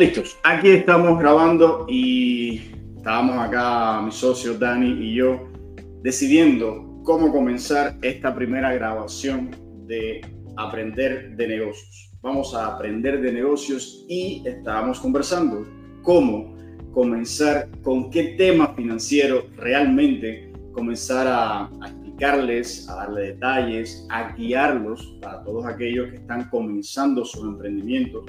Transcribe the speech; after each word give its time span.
Listos, 0.00 0.38
aquí 0.44 0.70
estamos 0.70 1.18
grabando 1.18 1.84
y 1.86 2.58
estábamos 2.96 3.36
acá, 3.36 4.00
mi 4.00 4.10
socio 4.10 4.56
Dani 4.56 4.92
y 4.92 5.14
yo, 5.16 5.46
decidiendo 6.02 7.02
cómo 7.04 7.30
comenzar 7.30 7.98
esta 8.00 8.34
primera 8.34 8.72
grabación 8.72 9.50
de 9.86 10.22
aprender 10.56 11.36
de 11.36 11.46
negocios. 11.46 12.12
Vamos 12.22 12.54
a 12.54 12.68
aprender 12.68 13.20
de 13.20 13.30
negocios 13.30 14.06
y 14.08 14.42
estábamos 14.46 14.98
conversando 15.00 15.66
cómo 16.02 16.56
comenzar, 16.94 17.68
con 17.82 18.08
qué 18.08 18.36
tema 18.38 18.68
financiero 18.68 19.48
realmente 19.58 20.50
comenzar 20.72 21.26
a, 21.26 21.66
a 21.66 21.88
explicarles, 21.88 22.88
a 22.88 22.94
darle 22.94 23.20
detalles, 23.34 24.06
a 24.08 24.32
guiarlos 24.32 25.18
para 25.20 25.44
todos 25.44 25.66
aquellos 25.66 26.08
que 26.08 26.16
están 26.16 26.48
comenzando 26.48 27.22
sus 27.22 27.42
emprendimientos 27.42 28.24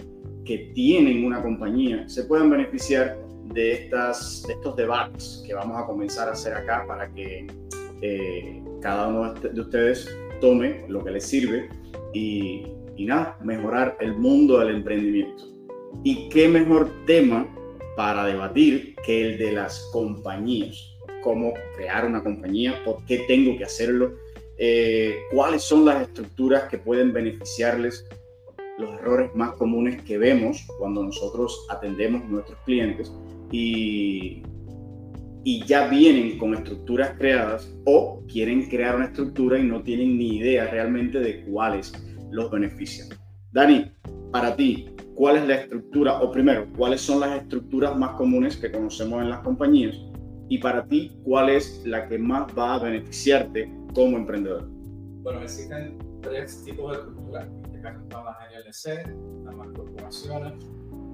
que 0.46 0.72
tienen 0.74 1.26
una 1.26 1.42
compañía 1.42 2.08
se 2.08 2.24
puedan 2.24 2.50
beneficiar 2.50 3.18
de, 3.54 3.74
estas, 3.74 4.44
de 4.48 4.54
estos 4.54 4.76
debates 4.76 5.44
que 5.46 5.54
vamos 5.54 5.82
a 5.82 5.86
comenzar 5.86 6.30
a 6.30 6.32
hacer 6.32 6.54
acá 6.54 6.86
para 6.88 7.12
que 7.12 7.48
eh, 8.02 8.64
cada 8.82 9.08
uno 9.08 9.34
de 9.34 9.62
ustedes 9.62 10.10
tome 10.40 10.86
lo 10.88 11.04
que 11.04 11.12
les 11.12 11.26
sirve 11.26 11.70
y, 12.14 12.64
y 12.96 13.06
nada, 13.06 13.38
mejorar 13.44 13.98
el 14.00 14.16
mundo 14.16 14.60
del 14.60 14.76
emprendimiento. 14.76 15.44
¿Y 16.04 16.30
qué 16.30 16.48
mejor 16.48 16.90
tema 17.06 17.48
para 17.96 18.26
debatir 18.26 18.96
que 19.06 19.22
el 19.32 19.38
de 19.38 19.52
las 19.54 19.90
compañías? 19.92 20.96
Cómo 21.22 21.54
crear 21.76 22.06
una 22.06 22.24
compañía, 22.24 22.82
por 22.84 23.06
qué 23.06 23.26
tengo 23.28 23.58
que 23.58 23.66
hacerlo, 23.66 24.14
eh, 24.58 25.16
cuáles 25.32 25.64
son 25.64 25.86
las 25.86 26.02
estructuras 26.04 26.64
que 26.64 26.78
pueden 26.78 27.14
beneficiarles 27.14 28.08
los 28.78 28.94
errores 29.00 29.34
más 29.36 29.54
comunes 29.54 30.02
que 30.04 30.18
vemos 30.18 30.66
cuando 30.80 31.04
nosotros 31.04 31.66
atendemos 31.70 32.24
a 32.24 32.28
nuestros 32.28 32.58
clientes 32.66 33.14
y, 33.52 34.44
y 35.44 35.66
ya 35.66 35.88
vienen 35.88 36.38
con 36.38 36.54
estructuras 36.54 37.16
creadas 37.18 37.74
o 37.86 38.24
quieren 38.28 38.70
crear 38.70 38.96
una 38.96 39.06
estructura 39.06 39.58
y 39.60 39.64
no 39.64 39.82
tienen 39.82 40.18
ni 40.18 40.38
idea 40.38 40.70
realmente 40.70 41.20
de 41.20 41.44
cuáles 41.46 41.94
los 42.32 42.50
benefician. 42.50 43.10
Dani, 43.52 43.92
para 44.32 44.56
ti, 44.56 44.90
¿cuál 45.16 45.38
es 45.38 45.48
la 45.48 45.56
estructura? 45.56 46.22
O 46.22 46.32
primero, 46.32 46.68
¿cuáles 46.78 47.02
son 47.02 47.20
las 47.20 47.42
estructuras 47.42 47.98
más 47.98 48.12
comunes 48.12 48.56
que 48.56 48.72
conocemos 48.72 49.22
en 49.22 49.30
las 49.30 49.40
compañías? 49.42 49.96
Y 50.48 50.58
para 50.58 50.86
ti, 50.86 51.12
¿cuál 51.24 51.50
es 51.50 51.82
la 51.86 52.08
que 52.08 52.18
más 52.18 52.48
va 52.58 52.76
a 52.76 52.80
beneficiarte 52.80 53.72
como 53.94 54.18
emprendedor? 54.18 54.68
Bueno, 55.24 55.42
existen 55.42 55.98
tres 56.22 56.64
tipos 56.64 56.92
de 56.92 56.98
estructuras 56.98 57.48
están 57.88 58.26
las 58.26 58.38
LLC, 58.52 59.00
están 59.00 59.58
las 59.58 59.68
corporaciones, 59.76 60.54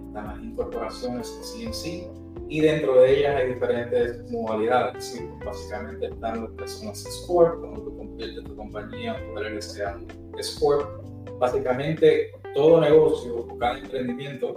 están 0.07 0.27
las 0.27 0.39
incorporaciones 0.43 1.27
CNC 1.41 2.49
y 2.49 2.61
dentro 2.61 3.01
de 3.01 3.19
ellas 3.19 3.35
hay 3.35 3.53
diferentes 3.53 4.31
modalidades. 4.31 5.03
¿sí? 5.03 5.29
Básicamente 5.45 6.07
están 6.07 6.43
las 6.43 6.51
personas 6.51 7.05
Sport, 7.05 7.61
como 7.61 7.81
tú 7.81 7.97
conviertes 7.97 8.43
tu 8.43 8.55
compañía 8.55 9.15
tu 9.33 9.39
LLC 9.39 9.81
a 9.81 9.97
Sport. 10.39 11.03
Básicamente 11.39 12.31
todo 12.53 12.81
negocio 12.81 13.37
o 13.37 13.57
cada 13.57 13.77
emprendimiento 13.77 14.55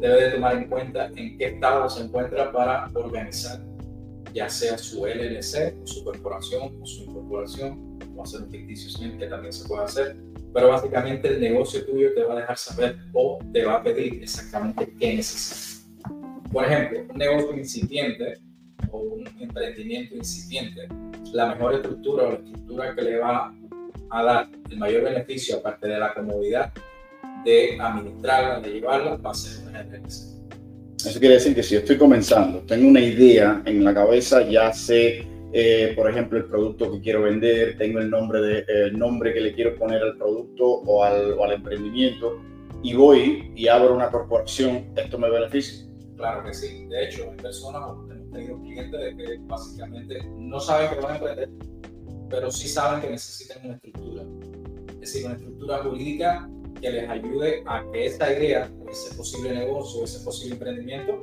debe 0.00 0.24
de 0.24 0.30
tomar 0.30 0.56
en 0.56 0.68
cuenta 0.68 1.06
en 1.16 1.36
qué 1.38 1.46
estado 1.46 1.88
se 1.90 2.04
encuentra 2.04 2.52
para 2.52 2.90
organizar 2.94 3.60
ya 4.36 4.50
sea 4.50 4.76
su 4.76 5.06
LLC, 5.06 5.74
o 5.82 5.86
su 5.86 6.04
corporación, 6.04 6.78
o 6.82 6.86
su 6.86 7.04
incorporación, 7.04 7.98
o 8.14 8.22
hacer 8.22 8.42
un 8.42 8.50
ficticio 8.50 9.18
que 9.18 9.26
también 9.28 9.50
se 9.50 9.66
puede 9.66 9.84
hacer, 9.84 10.18
pero 10.56 10.70
básicamente 10.70 11.28
el 11.28 11.38
negocio 11.38 11.84
tuyo 11.84 12.14
te 12.14 12.22
va 12.22 12.32
a 12.32 12.40
dejar 12.40 12.56
saber 12.56 12.96
o 13.12 13.38
te 13.52 13.62
va 13.62 13.74
a 13.74 13.82
pedir 13.82 14.22
exactamente 14.22 14.90
qué 14.98 15.16
necesitas. 15.16 15.86
Por 16.50 16.64
ejemplo, 16.64 17.00
un 17.10 17.18
negocio 17.18 17.54
incipiente 17.58 18.38
o 18.90 19.00
un 19.00 19.28
emprendimiento 19.38 20.16
incipiente, 20.16 20.88
la 21.34 21.54
mejor 21.54 21.74
estructura 21.74 22.24
o 22.24 22.28
la 22.30 22.34
estructura 22.36 22.94
que 22.94 23.02
le 23.02 23.18
va 23.18 23.54
a 24.08 24.22
dar 24.22 24.48
el 24.70 24.78
mayor 24.78 25.02
beneficio, 25.02 25.58
aparte 25.58 25.88
de 25.88 25.98
la 25.98 26.14
comodidad 26.14 26.72
de 27.44 27.78
administrarla, 27.78 28.60
de 28.60 28.70
llevarla, 28.72 29.16
va 29.18 29.32
a 29.32 29.34
ser 29.34 29.62
una 29.68 29.82
LLC. 29.82 30.38
Eso 31.04 31.20
quiere 31.20 31.34
decir 31.34 31.54
que 31.54 31.62
si 31.62 31.74
yo 31.74 31.80
estoy 31.80 31.98
comenzando, 31.98 32.60
tengo 32.60 32.88
una 32.88 33.00
idea 33.00 33.60
en 33.66 33.84
la 33.84 33.92
cabeza, 33.92 34.40
ya 34.48 34.72
sé 34.72 35.26
eh, 35.58 35.94
por 35.96 36.10
ejemplo, 36.10 36.36
el 36.36 36.44
producto 36.44 36.92
que 36.92 37.00
quiero 37.00 37.22
vender, 37.22 37.78
tengo 37.78 37.98
el 37.98 38.10
nombre, 38.10 38.42
de, 38.42 38.64
el 38.68 38.98
nombre 38.98 39.32
que 39.32 39.40
le 39.40 39.54
quiero 39.54 39.74
poner 39.74 40.02
al 40.02 40.18
producto 40.18 40.66
o 40.66 41.02
al, 41.02 41.32
o 41.32 41.44
al 41.44 41.52
emprendimiento 41.52 42.42
y 42.82 42.92
voy 42.92 43.52
y 43.56 43.66
abro 43.66 43.94
una 43.94 44.10
corporación, 44.10 44.92
¿esto 44.94 45.16
me 45.16 45.30
beneficia? 45.30 45.86
Claro 46.14 46.44
que 46.44 46.52
sí. 46.52 46.86
De 46.88 47.04
hecho, 47.06 47.30
hay 47.30 47.36
personas, 47.38 47.82
hemos 47.88 48.30
tenido 48.32 48.60
clientes 48.60 49.00
de 49.00 49.16
que 49.16 49.38
básicamente 49.46 50.28
no 50.36 50.60
saben 50.60 50.90
que 50.90 51.00
van 51.00 51.12
a 51.12 51.16
emprender, 51.16 51.48
pero 52.28 52.50
sí 52.50 52.68
saben 52.68 53.00
que 53.00 53.10
necesitan 53.12 53.64
una 53.64 53.76
estructura. 53.76 54.24
Es 54.90 55.00
decir, 55.00 55.24
una 55.24 55.36
estructura 55.36 55.78
jurídica 55.78 56.50
que 56.82 56.90
les 56.90 57.08
ayude 57.08 57.62
a 57.64 57.82
que 57.90 58.04
esa 58.04 58.30
idea, 58.30 58.70
ese 58.90 59.14
posible 59.14 59.54
negocio, 59.54 60.04
ese 60.04 60.22
posible 60.22 60.56
emprendimiento, 60.56 61.18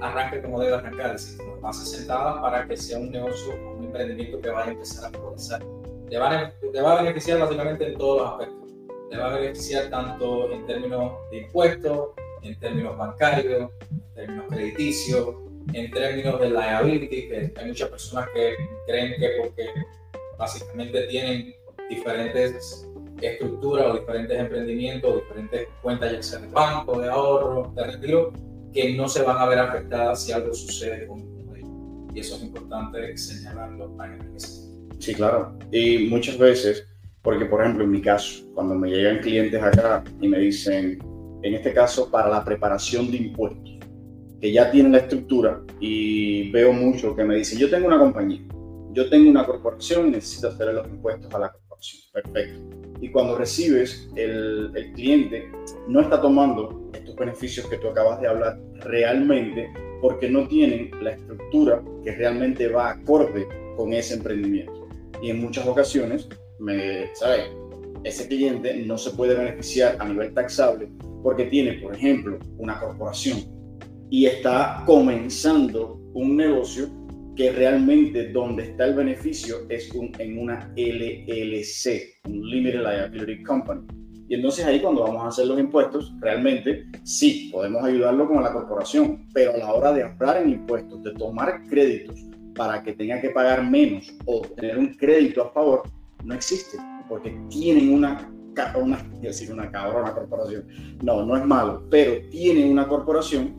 arranque 0.00 0.42
como 0.42 0.60
debe 0.60 0.74
arrancar, 0.74 1.14
es 1.14 1.26
decir, 1.26 1.38
como 1.38 1.60
base 1.60 1.86
sentada 1.86 2.40
para 2.40 2.66
que 2.66 2.76
sea 2.76 2.98
un 2.98 3.10
negocio, 3.10 3.54
un 3.76 3.84
emprendimiento 3.84 4.40
que 4.40 4.50
vaya 4.50 4.70
a 4.70 4.72
empezar 4.72 5.06
a 5.06 5.12
progresar. 5.12 5.62
Le 6.08 6.18
va 6.18 6.52
a, 6.98 7.02
beneficiar 7.02 7.38
básicamente 7.38 7.86
en 7.86 7.98
todos 7.98 8.22
los 8.22 8.30
aspectos. 8.30 8.72
Le 9.10 9.18
va 9.18 9.32
a 9.32 9.38
beneficiar 9.38 9.90
tanto 9.90 10.50
en 10.52 10.66
términos 10.66 11.12
de 11.30 11.38
impuestos, 11.38 12.10
en 12.42 12.58
términos 12.60 12.96
bancarios, 12.96 13.70
en 13.90 14.14
términos 14.14 14.46
crediticios, 14.48 15.34
en 15.72 15.90
términos 15.90 16.40
de 16.40 16.50
liability, 16.50 17.28
que 17.28 17.52
hay 17.56 17.66
muchas 17.66 17.88
personas 17.88 18.28
que 18.34 18.54
creen 18.86 19.14
que 19.18 19.30
porque 19.42 19.68
básicamente 20.38 21.06
tienen 21.08 21.54
diferentes 21.88 22.86
estructuras 23.20 23.86
o 23.86 23.98
diferentes 23.98 24.38
emprendimientos, 24.38 25.22
diferentes 25.22 25.68
cuentas 25.82 26.12
ya 26.12 26.22
sea 26.22 26.38
de 26.40 26.48
banco, 26.48 27.00
de 27.00 27.08
ahorro, 27.08 27.72
de 27.74 27.84
retiro, 27.84 28.32
que 28.76 28.94
no 28.94 29.08
se 29.08 29.22
van 29.22 29.38
a 29.38 29.46
ver 29.46 29.58
afectadas 29.58 30.22
si 30.22 30.32
algo 30.32 30.52
sucede 30.52 31.06
con 31.06 31.20
ellos. 31.56 32.14
Y 32.14 32.20
eso 32.20 32.36
es 32.36 32.42
importante 32.42 33.16
señalarlo 33.16 33.96
Sí, 34.98 35.14
claro. 35.14 35.58
Y 35.72 36.06
muchas 36.10 36.36
veces, 36.36 36.86
porque 37.22 37.46
por 37.46 37.62
ejemplo 37.62 37.84
en 37.84 37.90
mi 37.90 38.02
caso, 38.02 38.44
cuando 38.54 38.74
me 38.74 38.90
llegan 38.90 39.20
clientes 39.20 39.62
acá 39.62 40.04
y 40.20 40.28
me 40.28 40.38
dicen, 40.38 40.98
en 41.42 41.54
este 41.54 41.72
caso 41.72 42.10
para 42.10 42.28
la 42.28 42.44
preparación 42.44 43.10
de 43.10 43.16
impuestos, 43.16 43.78
que 44.40 44.52
ya 44.52 44.70
tienen 44.70 44.92
la 44.92 44.98
estructura 44.98 45.62
y 45.80 46.50
veo 46.50 46.72
mucho 46.72 47.16
que 47.16 47.24
me 47.24 47.36
dicen, 47.36 47.58
yo 47.58 47.70
tengo 47.70 47.86
una 47.86 47.98
compañía, 47.98 48.42
yo 48.92 49.08
tengo 49.08 49.30
una 49.30 49.46
corporación 49.46 50.08
y 50.08 50.10
necesito 50.10 50.48
hacer 50.48 50.74
los 50.74 50.86
impuestos 50.86 51.32
a 51.34 51.38
la 51.38 51.50
corporación. 51.50 52.02
Perfecto. 52.12 52.85
Y 53.00 53.10
cuando 53.10 53.36
recibes 53.36 54.08
el, 54.16 54.70
el 54.74 54.92
cliente, 54.92 55.50
no 55.88 56.00
está 56.00 56.20
tomando 56.20 56.86
beneficios 57.16 57.66
que 57.66 57.78
tú 57.78 57.88
acabas 57.88 58.20
de 58.20 58.28
hablar 58.28 58.58
realmente 58.80 59.72
porque 60.00 60.28
no 60.28 60.46
tienen 60.46 60.90
la 61.02 61.12
estructura 61.12 61.82
que 62.04 62.12
realmente 62.12 62.68
va 62.68 62.90
acorde 62.90 63.48
con 63.76 63.92
ese 63.92 64.14
emprendimiento. 64.14 64.88
Y 65.22 65.30
en 65.30 65.40
muchas 65.40 65.66
ocasiones, 65.66 66.28
me, 66.58 67.14
¿sabes? 67.14 67.50
Ese 68.04 68.28
cliente 68.28 68.76
no 68.84 68.98
se 68.98 69.10
puede 69.10 69.34
beneficiar 69.34 69.96
a 69.98 70.06
nivel 70.06 70.32
taxable 70.34 70.88
porque 71.22 71.46
tiene, 71.46 71.74
por 71.74 71.94
ejemplo, 71.94 72.38
una 72.58 72.78
corporación 72.78 73.38
y 74.10 74.26
está 74.26 74.84
comenzando 74.86 75.98
un 76.14 76.36
negocio 76.36 76.88
que 77.36 77.52
realmente 77.52 78.28
donde 78.32 78.64
está 78.64 78.86
el 78.86 78.94
beneficio 78.94 79.66
es 79.68 79.90
en 80.18 80.38
una 80.38 80.72
LLC, 80.76 82.20
un 82.28 82.50
Limited 82.50 82.80
Liability 82.80 83.42
Company 83.42 83.86
y 84.28 84.34
entonces 84.34 84.64
ahí 84.64 84.80
cuando 84.80 85.02
vamos 85.02 85.24
a 85.24 85.28
hacer 85.28 85.46
los 85.46 85.58
impuestos, 85.58 86.12
realmente 86.20 86.86
sí, 87.04 87.48
podemos 87.52 87.84
ayudarlo 87.84 88.26
con 88.26 88.42
la 88.42 88.52
corporación, 88.52 89.28
pero 89.32 89.54
a 89.54 89.56
la 89.56 89.72
hora 89.72 89.92
de 89.92 90.02
ahorrar 90.02 90.42
en 90.42 90.50
impuestos, 90.50 91.02
de 91.04 91.12
tomar 91.12 91.62
créditos 91.68 92.24
para 92.56 92.82
que 92.82 92.94
tenga 92.94 93.20
que 93.20 93.30
pagar 93.30 93.68
menos 93.68 94.12
o 94.24 94.40
tener 94.40 94.78
un 94.78 94.94
crédito 94.94 95.42
a 95.42 95.52
favor, 95.52 95.82
no 96.24 96.34
existe, 96.34 96.76
porque 97.08 97.38
tienen 97.50 97.92
una, 97.92 98.28
una, 98.74 98.98
decir 99.20 99.52
una 99.52 99.70
cabrona 99.70 100.12
corporación. 100.12 100.66
No, 101.02 101.24
no 101.24 101.36
es 101.36 101.44
malo, 101.44 101.86
pero 101.88 102.28
tienen 102.30 102.72
una 102.72 102.88
corporación 102.88 103.54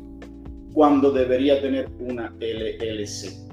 cuando 0.73 1.11
debería 1.11 1.61
tener 1.61 1.89
una 1.99 2.35
LLC. 2.41 3.46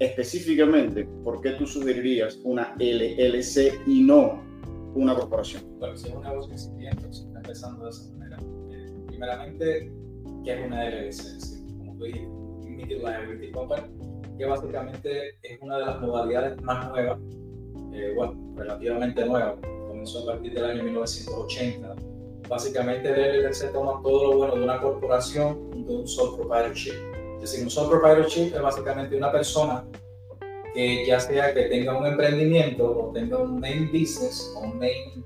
Específicamente, 0.00 1.04
¿por 1.22 1.40
qué 1.40 1.50
tú 1.50 1.66
sugerirías 1.66 2.40
una 2.42 2.74
LLC 2.78 3.80
y 3.86 4.02
no 4.02 4.42
una 4.94 5.14
corporación? 5.14 5.62
Bueno, 5.78 5.96
si 5.96 6.08
es 6.08 6.14
un 6.14 6.22
negocio 6.22 6.52
incipiente, 6.52 7.12
si 7.12 7.24
está 7.24 7.38
empezando 7.38 7.84
de 7.84 7.90
esa 7.90 8.10
manera, 8.12 8.38
eh, 8.72 8.92
primeramente, 9.06 9.92
¿qué 10.44 10.52
es 10.52 10.66
una 10.66 10.84
LLC? 10.88 11.78
como 11.78 11.96
tú 11.96 12.04
dijiste, 12.04 12.28
Limited 12.64 12.98
Liability 12.98 13.52
Company, 13.52 13.82
que 14.36 14.46
básicamente 14.46 15.38
es 15.42 15.58
una 15.60 15.78
de 15.78 15.86
las 15.86 16.00
modalidades 16.00 16.60
más 16.62 16.90
nuevas, 16.90 17.20
eh, 17.92 18.12
bueno, 18.16 18.54
relativamente 18.56 19.24
nueva, 19.24 19.56
comenzó 19.86 20.24
a 20.24 20.34
partir 20.34 20.54
del 20.54 20.64
año 20.64 20.82
1980. 20.82 21.94
Básicamente 22.48 23.08
el 23.08 23.44
LLC 23.44 23.72
toma 23.72 24.00
todo 24.02 24.32
lo 24.32 24.38
bueno 24.38 24.56
de 24.56 24.64
una 24.64 24.80
corporación, 24.80 25.70
a 25.72 25.92
un 25.92 26.06
sole 26.08 26.36
proprietorship. 26.36 27.13
Decir, 27.44 27.62
un 27.62 27.70
sole 27.70 27.90
proprietorship 27.90 28.54
es 28.54 28.62
básicamente 28.62 29.14
una 29.18 29.30
persona 29.30 29.84
que 30.72 31.04
ya 31.06 31.20
sea 31.20 31.52
que 31.52 31.64
tenga 31.64 31.94
un 31.94 32.06
emprendimiento 32.06 32.86
o 32.86 33.12
tenga 33.12 33.36
un 33.36 33.60
main 33.60 33.88
business 33.92 34.50
o 34.56 34.60
un 34.60 34.78
main 34.78 35.22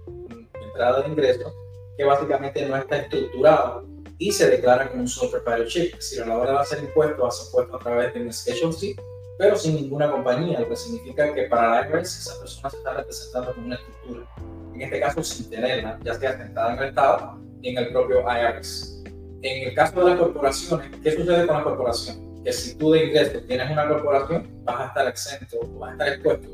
entrada 0.60 1.02
de 1.02 1.10
ingresos 1.10 1.52
que 1.96 2.02
básicamente 2.02 2.68
no 2.68 2.76
está 2.76 2.96
estructurado 2.96 3.86
y 4.18 4.32
se 4.32 4.50
declara 4.50 4.88
como 4.88 5.02
un 5.02 5.08
sole 5.08 5.30
proprietorship. 5.30 5.92
Es 5.92 6.10
decir, 6.10 6.22
a 6.22 6.26
la 6.26 6.38
hora 6.38 6.52
de 6.54 6.58
hacer 6.58 6.80
impuestos, 6.80 7.24
hace 7.24 7.46
impuestos 7.46 7.80
a 7.80 7.84
través 7.84 8.14
de 8.14 8.20
un 8.22 8.32
Schedule 8.32 8.72
C, 8.72 8.96
pero 9.38 9.54
sin 9.54 9.76
ninguna 9.76 10.10
compañía, 10.10 10.58
lo 10.58 10.68
que 10.68 10.74
significa 10.74 11.32
que 11.32 11.44
para 11.44 11.82
la 11.82 11.88
IRS 11.88 12.18
esa 12.18 12.40
persona 12.40 12.68
se 12.68 12.78
está 12.78 12.94
representando 12.94 13.54
como 13.54 13.66
una 13.66 13.76
estructura. 13.76 14.26
En 14.74 14.82
este 14.82 14.98
caso, 14.98 15.22
sin 15.22 15.50
tenerla, 15.50 16.00
ya 16.02 16.14
sea 16.14 16.36
sentada 16.36 16.72
en 16.72 16.78
el 16.80 16.88
Estado 16.88 17.38
ni 17.60 17.68
en 17.68 17.78
el 17.78 17.92
propio 17.92 18.22
IRS. 18.22 18.97
En 19.42 19.68
el 19.68 19.74
caso 19.74 20.00
de 20.00 20.10
las 20.10 20.18
corporaciones, 20.18 20.90
¿qué 21.02 21.12
sucede 21.12 21.46
con 21.46 21.56
la 21.56 21.62
corporación? 21.62 22.42
Que 22.42 22.52
si 22.52 22.76
tú 22.76 22.90
de 22.90 23.06
ingresos 23.06 23.46
tienes 23.46 23.70
una 23.70 23.88
corporación, 23.88 24.48
vas 24.64 24.80
a 24.80 24.86
estar 24.86 25.06
exento 25.06 25.58
o 25.60 25.78
vas 25.78 25.90
a 25.90 25.92
estar 25.92 26.08
expuesto 26.08 26.48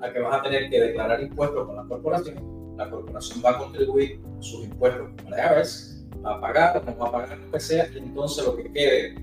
a 0.00 0.12
que 0.12 0.20
vas 0.20 0.38
a 0.38 0.42
tener 0.42 0.70
que 0.70 0.80
declarar 0.80 1.20
impuestos 1.20 1.66
con 1.66 1.76
la 1.76 1.84
corporación. 1.84 2.76
La 2.76 2.88
corporación 2.88 3.42
va 3.44 3.50
a 3.50 3.58
contribuir 3.58 4.20
sus 4.38 4.64
impuestos 4.64 5.08
con 5.20 5.30
la 5.32 5.58
IRS, 5.58 6.06
va 6.24 6.36
a 6.36 6.40
pagar, 6.40 6.84
no 6.84 6.96
va 6.96 7.08
a 7.08 7.12
pagar 7.12 7.38
lo 7.38 7.50
que 7.50 7.58
sea, 7.58 7.88
y 7.92 7.98
entonces 7.98 8.44
lo 8.44 8.56
que 8.56 8.72
quede, 8.72 9.14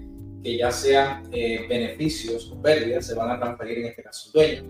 que 0.43 0.57
ya 0.57 0.71
sean 0.71 1.23
eh, 1.31 1.65
beneficios 1.69 2.51
o 2.51 2.61
pérdidas, 2.61 3.07
se 3.07 3.15
van 3.15 3.31
a 3.31 3.39
transferir 3.39 3.79
en 3.79 3.85
este 3.85 4.03
caso 4.03 4.27
al 4.27 4.33
dueño. 4.33 4.63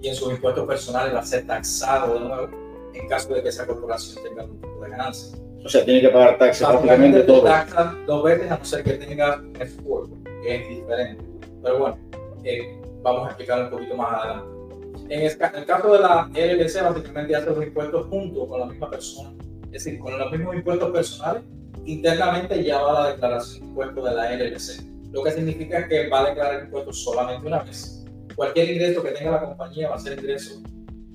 Y 0.00 0.08
en 0.08 0.14
sus 0.14 0.32
impuestos 0.32 0.66
personales 0.66 1.14
va 1.14 1.20
a 1.20 1.26
ser 1.26 1.46
taxado 1.46 2.14
de 2.14 2.20
nuevo 2.20 2.48
en 2.94 3.08
caso 3.08 3.34
de 3.34 3.42
que 3.42 3.50
esa 3.50 3.66
corporación 3.66 4.24
tenga 4.24 4.42
algún 4.42 4.58
tipo 4.58 4.82
de 4.82 4.90
ganancia. 4.90 5.38
O 5.64 5.68
sea, 5.68 5.84
tiene 5.84 6.00
que 6.00 6.08
pagar 6.08 6.38
taxes 6.38 6.66
prácticamente 6.66 7.20
todo. 7.22 7.42
taxan 7.42 8.06
dos 8.06 8.24
veces 8.24 8.50
a 8.50 8.58
no 8.58 8.64
ser 8.64 8.82
que 8.82 8.92
tenga 8.94 9.42
esfuerzo, 9.58 10.16
que 10.42 10.56
es 10.56 10.68
diferente. 10.68 11.24
Pero 11.62 11.78
bueno, 11.78 11.98
eh, 12.44 12.80
vamos 13.02 13.24
a 13.24 13.26
explicar 13.28 13.64
un 13.64 13.70
poquito 13.70 13.96
más 13.96 14.24
adelante. 14.24 14.60
En 15.10 15.22
el, 15.22 15.66
caso 15.66 15.92
de 15.92 15.98
la 15.98 16.30
LLC, 16.32 16.82
básicamente 16.82 17.34
hace 17.34 17.46
los 17.50 17.64
impuestos 17.64 18.06
junto 18.06 18.46
con 18.46 18.60
la 18.60 18.66
misma 18.66 18.88
persona, 18.90 19.30
es 19.64 19.84
decir, 19.84 19.98
con 19.98 20.16
los 20.16 20.30
mismos 20.30 20.54
impuestos 20.54 20.90
personales, 20.92 21.42
internamente 21.84 22.62
ya 22.62 22.80
va 22.80 23.04
la 23.04 23.12
declaración 23.12 23.60
de 23.60 23.66
impuestos 23.66 24.04
de 24.04 24.14
la 24.14 24.32
LLC, 24.34 25.12
lo 25.12 25.22
que 25.24 25.32
significa 25.32 25.88
que 25.88 26.08
va 26.08 26.20
a 26.20 26.28
declarar 26.28 26.64
impuestos 26.64 27.02
solamente 27.02 27.46
una 27.46 27.58
vez. 27.58 28.04
Cualquier 28.36 28.70
ingreso 28.70 29.02
que 29.02 29.10
tenga 29.10 29.32
la 29.32 29.40
compañía 29.40 29.88
va 29.88 29.96
a 29.96 29.98
ser 29.98 30.18
ingreso 30.18 30.62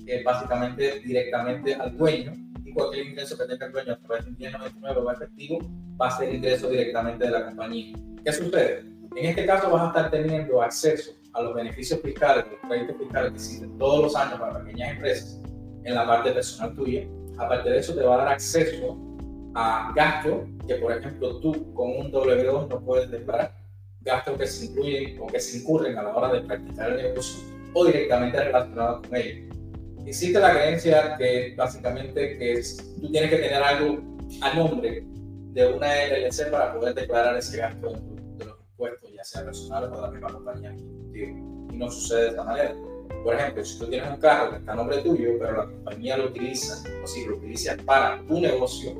eh, 0.06 0.22
básicamente 0.22 1.00
directamente 1.00 1.74
al 1.74 1.96
dueño 1.96 2.32
cualquier 2.76 3.06
ingreso 3.06 3.38
que 3.38 3.44
tenga 3.46 3.66
el 3.66 3.72
dueño 3.72 3.92
a 3.94 3.98
través 3.98 4.24
de 4.24 4.30
un 4.30 4.36
1099 4.36 5.00
o 5.00 5.10
efectivo 5.10 5.58
va 6.00 6.08
a 6.08 6.18
ser 6.18 6.34
ingreso 6.34 6.68
directamente 6.68 7.24
de 7.24 7.30
la 7.30 7.46
compañía. 7.46 7.96
¿Qué 8.22 8.32
sucede? 8.32 8.84
En 9.16 9.24
este 9.24 9.46
caso 9.46 9.70
vas 9.70 9.82
a 9.82 9.86
estar 9.86 10.10
teniendo 10.10 10.60
acceso 10.60 11.12
a 11.32 11.42
los 11.42 11.54
beneficios 11.54 12.00
fiscales, 12.00 12.44
los 12.50 12.60
créditos 12.68 12.96
fiscales 12.98 13.30
que 13.30 13.36
existen 13.36 13.78
todos 13.78 14.02
los 14.02 14.16
años 14.16 14.38
para 14.38 14.62
pequeñas 14.62 14.90
empresas 14.90 15.40
en 15.84 15.94
la 15.94 16.06
parte 16.06 16.32
personal 16.32 16.74
tuya. 16.74 17.08
Aparte 17.38 17.70
de 17.70 17.78
eso, 17.78 17.94
te 17.94 18.02
va 18.02 18.14
a 18.14 18.18
dar 18.18 18.28
acceso 18.28 18.98
a 19.54 19.92
gastos 19.96 20.40
que, 20.66 20.74
por 20.74 20.92
ejemplo, 20.92 21.40
tú 21.40 21.72
con 21.72 21.96
un 21.96 22.12
W2 22.12 22.68
no 22.68 22.80
puedes 22.84 23.10
declarar, 23.10 23.56
gastos 24.02 24.36
que 24.36 24.46
se 24.46 24.66
incluyen 24.66 25.18
o 25.20 25.26
que 25.26 25.40
se 25.40 25.58
incurren 25.58 25.96
a 25.96 26.02
la 26.02 26.14
hora 26.14 26.32
de 26.32 26.40
practicar 26.42 26.90
el 26.92 27.02
negocio 27.02 27.42
o 27.72 27.84
directamente 27.86 28.42
relacionados 28.42 29.06
con 29.06 29.16
ellos 29.16 29.45
existe 30.06 30.38
la 30.38 30.52
creencia 30.52 31.16
que 31.18 31.54
básicamente 31.56 32.38
que 32.38 32.62
tú 33.00 33.10
tienes 33.10 33.30
que 33.30 33.36
tener 33.36 33.62
algo 33.62 33.98
a 34.40 34.54
nombre 34.54 35.04
de 35.52 35.66
una 35.66 35.86
LLC 35.86 36.50
para 36.50 36.74
poder 36.74 36.94
declarar 36.94 37.36
ese 37.36 37.58
gasto 37.58 37.90
de, 37.90 38.44
los 38.44 38.56
impuestos, 38.70 39.10
ya 39.12 39.24
sea 39.24 39.44
personal 39.44 39.84
o 39.84 39.96
de 39.96 40.02
la 40.02 40.10
misma 40.10 40.32
compañía 40.32 40.76
Y 41.14 41.76
no 41.76 41.90
sucede 41.90 42.22
de 42.22 42.28
esta 42.28 42.44
manera. 42.44 42.74
Por 43.24 43.34
ejemplo, 43.34 43.64
si 43.64 43.78
tú 43.78 43.86
tienes 43.86 44.08
un 44.08 44.18
carro 44.18 44.50
que 44.50 44.56
está 44.58 44.72
a 44.72 44.76
nombre 44.76 44.98
tuyo, 44.98 45.30
pero 45.38 45.56
la 45.56 45.64
compañía 45.64 46.16
lo 46.16 46.26
utiliza, 46.26 46.82
o 47.02 47.06
si 47.06 47.24
lo 47.24 47.36
utiliza 47.36 47.76
para 47.84 48.22
tu 48.26 48.40
negocio, 48.40 48.92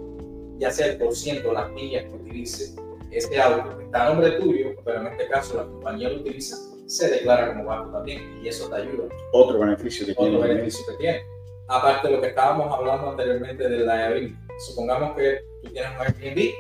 ya 0.59 0.70
sea 0.70 0.87
el 0.87 0.99
por 0.99 1.14
ciento, 1.14 1.52
las 1.52 1.70
millas 1.73 2.05
que 2.05 2.14
utilice 2.14 2.75
ese 3.11 3.41
auto 3.41 3.79
que 3.79 3.85
está 3.85 4.06
a 4.06 4.09
nombre 4.09 4.32
tuyo, 4.32 4.75
pero 4.85 5.02
en 5.02 5.06
este 5.09 5.29
caso 5.29 5.56
la 5.56 5.64
compañía 5.64 6.09
lo 6.09 6.20
utiliza, 6.20 6.56
se 6.87 7.11
declara 7.11 7.49
como 7.49 7.65
banco 7.65 7.91
también 7.91 8.41
y 8.43 8.49
eso 8.49 8.69
te 8.69 8.77
ayuda. 8.77 9.05
Otro 9.33 9.59
beneficio 9.59 10.06
que 10.06 10.12
Otro 10.12 10.25
tiene. 10.25 10.49
beneficio 10.55 10.85
que 10.87 10.97
tiene. 10.99 11.21
Aparte 11.69 12.09
de 12.09 12.15
lo 12.15 12.21
que 12.21 12.29
estábamos 12.29 12.73
hablando 12.73 13.11
anteriormente 13.11 13.69
del 13.69 13.88
Airbnb. 13.88 14.37
Supongamos 14.69 15.17
que 15.17 15.41
tú 15.62 15.71
tienes 15.71 15.91
un 15.91 16.00
Airbnb, 16.00 16.50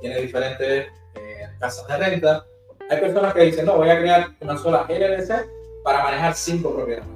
tienes 0.00 0.22
diferentes 0.22 0.86
eh, 1.14 1.46
casas 1.60 1.86
de 1.86 1.96
renta. 1.96 2.46
Hay 2.90 3.00
personas 3.00 3.34
que 3.34 3.42
dicen, 3.42 3.66
no, 3.66 3.76
voy 3.76 3.88
a 3.90 3.98
crear 3.98 4.28
una 4.40 4.56
sola 4.58 4.86
LLC 4.88 5.46
para 5.84 6.02
manejar 6.02 6.34
cinco 6.34 6.74
propiedades. 6.74 7.08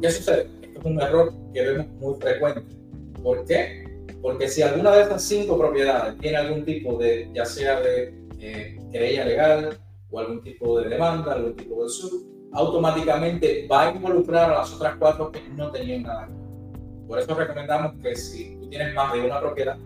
¿Qué 0.00 0.10
sucede? 0.10 0.48
Esto 0.62 0.80
es 0.80 0.84
un 0.86 1.00
error 1.00 1.32
que 1.52 1.62
vemos 1.62 1.86
muy 1.88 2.14
frecuente. 2.20 2.62
¿Por 3.22 3.44
qué? 3.44 3.84
Porque 4.22 4.48
si 4.48 4.62
alguna 4.62 4.94
de 4.94 5.02
estas 5.02 5.22
cinco 5.22 5.58
propiedades 5.58 6.16
tiene 6.18 6.38
algún 6.38 6.64
tipo 6.64 6.96
de, 6.96 7.28
ya 7.34 7.44
sea 7.44 7.80
de 7.80 8.14
eh, 8.40 8.78
querella 8.90 9.24
legal, 9.24 9.78
o 10.10 10.20
algún 10.20 10.42
tipo 10.42 10.78
de 10.78 10.88
demanda, 10.88 11.32
algún 11.32 11.56
tipo 11.56 11.82
de 11.82 11.88
sub, 11.88 12.36
automáticamente 12.52 13.66
va 13.70 13.88
a 13.88 13.94
involucrar 13.94 14.50
a 14.50 14.58
las 14.58 14.72
otras 14.74 14.96
cuatro 14.98 15.30
que 15.30 15.40
no 15.56 15.70
tenían 15.70 16.02
nada. 16.02 16.28
Por 17.06 17.18
eso 17.18 17.34
recomendamos 17.34 17.94
que 18.02 18.16
si 18.16 18.56
tú 18.56 18.68
tienes 18.68 18.94
más 18.94 19.12
de 19.12 19.20
una 19.20 19.40
propiedad, 19.40 19.78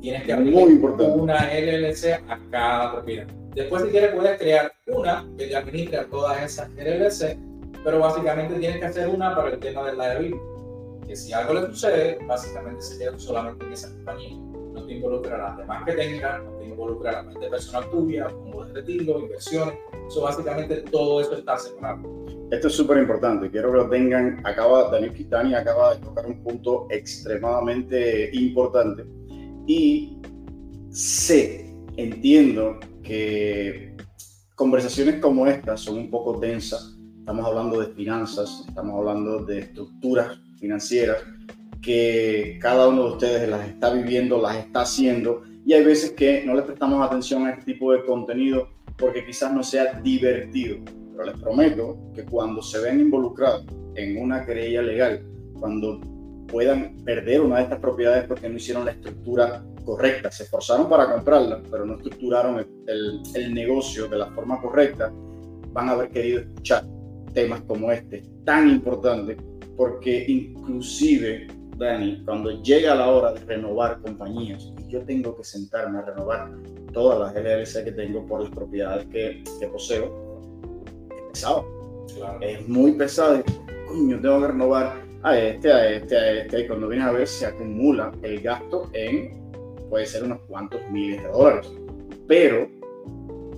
tienes 0.00 0.24
que 0.24 0.32
abrir 0.32 0.54
una 0.54 1.48
LLC 1.52 2.22
a 2.28 2.40
cada 2.50 2.92
propiedad. 2.92 3.26
Después, 3.54 3.84
si 3.84 3.90
quieres, 3.90 4.12
puedes 4.14 4.38
crear 4.38 4.72
una 4.88 5.26
que 5.38 5.46
te 5.46 5.56
administre 5.56 5.98
a 5.98 6.06
todas 6.06 6.42
esas 6.42 6.68
LLC, 6.70 7.38
pero 7.84 8.00
básicamente 8.00 8.58
tienes 8.58 8.78
que 8.78 8.86
hacer 8.86 9.08
una 9.08 9.34
para 9.34 9.50
el 9.50 9.60
tema 9.60 9.84
del 9.84 9.96
liability. 9.96 10.40
Que 11.06 11.14
si 11.14 11.32
algo 11.32 11.54
le 11.54 11.66
sucede, 11.66 12.18
básicamente 12.26 12.82
se 12.82 12.98
queda 12.98 13.18
solamente 13.18 13.64
en 13.64 13.72
esa 13.72 13.90
compañía 13.90 14.53
no 14.74 14.84
te 14.84 14.94
involucra 14.94 15.38
las 15.38 15.56
demás 15.56 15.84
que 15.84 15.92
tengas, 15.92 16.42
no 16.42 16.50
te 16.58 16.64
involucra 16.66 17.12
la 17.12 17.22
mente 17.22 17.48
personal 17.48 17.88
tuya, 17.90 18.28
como 18.28 18.64
de 18.64 18.72
retiro, 18.72 19.20
inversiones. 19.20 19.78
Eso 20.08 20.22
básicamente 20.22 20.82
todo 20.90 21.20
eso 21.20 21.36
está 21.36 21.56
separado. 21.56 22.26
Esto 22.50 22.68
es 22.68 22.74
súper 22.74 22.98
importante, 22.98 23.50
quiero 23.50 23.70
que 23.70 23.78
lo 23.78 23.88
tengan. 23.88 24.40
Acaba, 24.44 24.90
Daniel 24.90 25.14
Quitani 25.14 25.54
acaba 25.54 25.94
de 25.94 26.00
tocar 26.00 26.26
un 26.26 26.42
punto 26.42 26.86
extremadamente 26.90 28.30
importante 28.34 29.04
y 29.66 30.18
sé, 30.90 31.74
entiendo 31.96 32.78
que 33.02 33.96
conversaciones 34.54 35.20
como 35.20 35.46
estas 35.46 35.80
son 35.80 35.98
un 35.98 36.10
poco 36.10 36.38
densas. 36.38 36.98
Estamos 37.18 37.46
hablando 37.46 37.80
de 37.80 37.86
finanzas, 37.94 38.64
estamos 38.68 38.98
hablando 38.98 39.44
de 39.44 39.60
estructuras 39.60 40.38
financieras 40.58 41.24
que 41.84 42.58
cada 42.60 42.88
uno 42.88 43.04
de 43.04 43.10
ustedes 43.10 43.48
las 43.48 43.68
está 43.68 43.92
viviendo, 43.92 44.40
las 44.40 44.56
está 44.56 44.82
haciendo 44.82 45.42
y 45.66 45.72
hay 45.74 45.84
veces 45.84 46.12
que 46.12 46.44
no 46.44 46.54
les 46.54 46.64
prestamos 46.64 47.04
atención 47.04 47.46
a 47.46 47.50
este 47.50 47.72
tipo 47.72 47.92
de 47.92 48.04
contenido 48.04 48.68
porque 48.96 49.24
quizás 49.24 49.52
no 49.52 49.62
sea 49.62 50.00
divertido. 50.00 50.78
Pero 51.12 51.24
les 51.24 51.40
prometo 51.40 51.98
que 52.14 52.24
cuando 52.24 52.62
se 52.62 52.80
ven 52.80 53.00
involucrados 53.00 53.64
en 53.94 54.20
una 54.20 54.44
querella 54.44 54.82
legal, 54.82 55.22
cuando 55.58 56.00
puedan 56.48 56.96
perder 57.04 57.40
una 57.40 57.56
de 57.56 57.62
estas 57.64 57.78
propiedades 57.78 58.26
porque 58.26 58.48
no 58.48 58.56
hicieron 58.56 58.84
la 58.84 58.92
estructura 58.92 59.64
correcta, 59.84 60.30
se 60.30 60.44
esforzaron 60.44 60.88
para 60.88 61.12
comprarla, 61.12 61.62
pero 61.70 61.84
no 61.84 61.94
estructuraron 61.94 62.64
el, 62.86 63.22
el 63.34 63.54
negocio 63.54 64.08
de 64.08 64.18
la 64.18 64.26
forma 64.26 64.60
correcta, 64.60 65.12
van 65.72 65.88
a 65.88 65.92
haber 65.92 66.10
querido 66.10 66.40
escuchar 66.40 66.84
temas 67.32 67.60
como 67.62 67.90
este, 67.90 68.22
tan 68.44 68.70
importante, 68.70 69.36
porque 69.76 70.24
inclusive 70.28 71.48
Dani, 71.76 72.22
cuando 72.24 72.62
llega 72.62 72.94
la 72.94 73.10
hora 73.10 73.32
de 73.32 73.40
renovar 73.40 74.00
compañías 74.00 74.72
y 74.78 74.92
yo 74.92 75.04
tengo 75.04 75.36
que 75.36 75.44
sentarme 75.44 75.98
a 75.98 76.02
renovar 76.02 76.50
todas 76.92 77.18
las 77.18 77.34
LLC 77.34 77.84
que 77.84 77.92
tengo 77.92 78.24
por 78.26 78.42
las 78.42 78.50
propiedades 78.50 79.06
que, 79.06 79.42
que 79.58 79.66
poseo, 79.66 80.40
es 81.16 81.22
pesado. 81.32 81.66
Es 82.40 82.68
muy 82.68 82.92
pesado. 82.92 83.42
Coño, 83.88 84.20
tengo 84.20 84.40
que 84.40 84.46
renovar 84.46 85.02
a 85.22 85.38
este, 85.38 85.72
a 85.72 85.90
este, 85.90 86.16
a 86.16 86.32
este. 86.32 86.60
Y 86.60 86.66
cuando 86.68 86.88
vienes 86.88 87.08
a 87.08 87.12
ver, 87.12 87.26
se 87.26 87.46
acumula 87.46 88.12
el 88.22 88.40
gasto 88.40 88.88
en, 88.92 89.50
puede 89.90 90.06
ser 90.06 90.22
unos 90.22 90.40
cuantos 90.46 90.80
miles 90.90 91.22
de 91.22 91.28
dólares. 91.28 91.72
Pero 92.28 92.68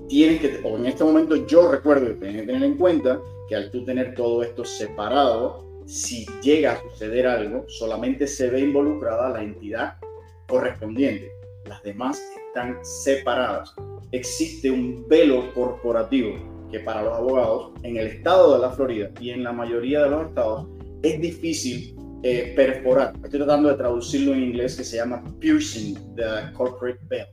tienes 0.08 0.40
que, 0.40 0.61
o 0.64 0.78
en 0.78 0.87
este 0.87 1.04
momento 1.04 1.37
yo 1.46 1.70
recuerdo 1.70 2.06
que 2.06 2.14
tienes 2.14 2.40
que 2.40 2.46
tener 2.46 2.62
en 2.62 2.76
cuenta 2.76 3.20
que 3.49 3.56
al 3.56 3.70
tú 3.70 3.85
tener 3.85 4.14
todo 4.14 4.42
esto 4.42 4.64
separado, 4.64 5.65
si 5.87 6.26
llega 6.43 6.73
a 6.73 6.83
suceder 6.83 7.26
algo, 7.26 7.64
solamente 7.69 8.26
se 8.26 8.50
ve 8.50 8.61
involucrada 8.61 9.31
la 9.31 9.43
entidad 9.43 9.95
correspondiente. 10.49 11.31
Las 11.66 11.83
demás 11.83 12.21
están 12.49 12.78
separadas. 12.83 13.75
Existe 14.12 14.71
un 14.71 15.07
velo 15.09 15.52
corporativo 15.55 16.35
que 16.71 16.81
para 16.81 17.02
los 17.02 17.14
abogados 17.14 17.73
en 17.83 17.97
el 17.97 18.09
estado 18.09 18.55
de 18.55 18.61
la 18.61 18.71
Florida 18.71 19.11
y 19.21 19.31
en 19.31 19.45
la 19.45 19.52
mayoría 19.52 20.02
de 20.02 20.11
los 20.11 20.28
estados 20.28 20.66
es 21.02 21.21
difícil 21.21 21.97
eh, 22.23 22.52
perforar. 22.57 23.12
Estoy 23.23 23.40
tratando 23.40 23.69
de 23.69 23.76
traducirlo 23.76 24.35
en 24.35 24.43
inglés 24.43 24.76
que 24.76 24.85
se 24.85 24.97
llama 24.97 25.23
piercing 25.38 25.95
the 26.16 26.52
corporate 26.55 26.99
veil. 27.09 27.26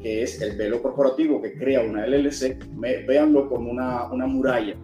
que 0.00 0.22
es 0.22 0.40
el 0.40 0.56
velo 0.56 0.80
corporativo 0.80 1.42
que 1.42 1.54
crea 1.54 1.82
una 1.82 2.06
LLC, 2.06 2.56
véanlo 3.06 3.48
como 3.48 3.70
una, 3.70 4.08
una 4.12 4.26
muralla. 4.26 4.76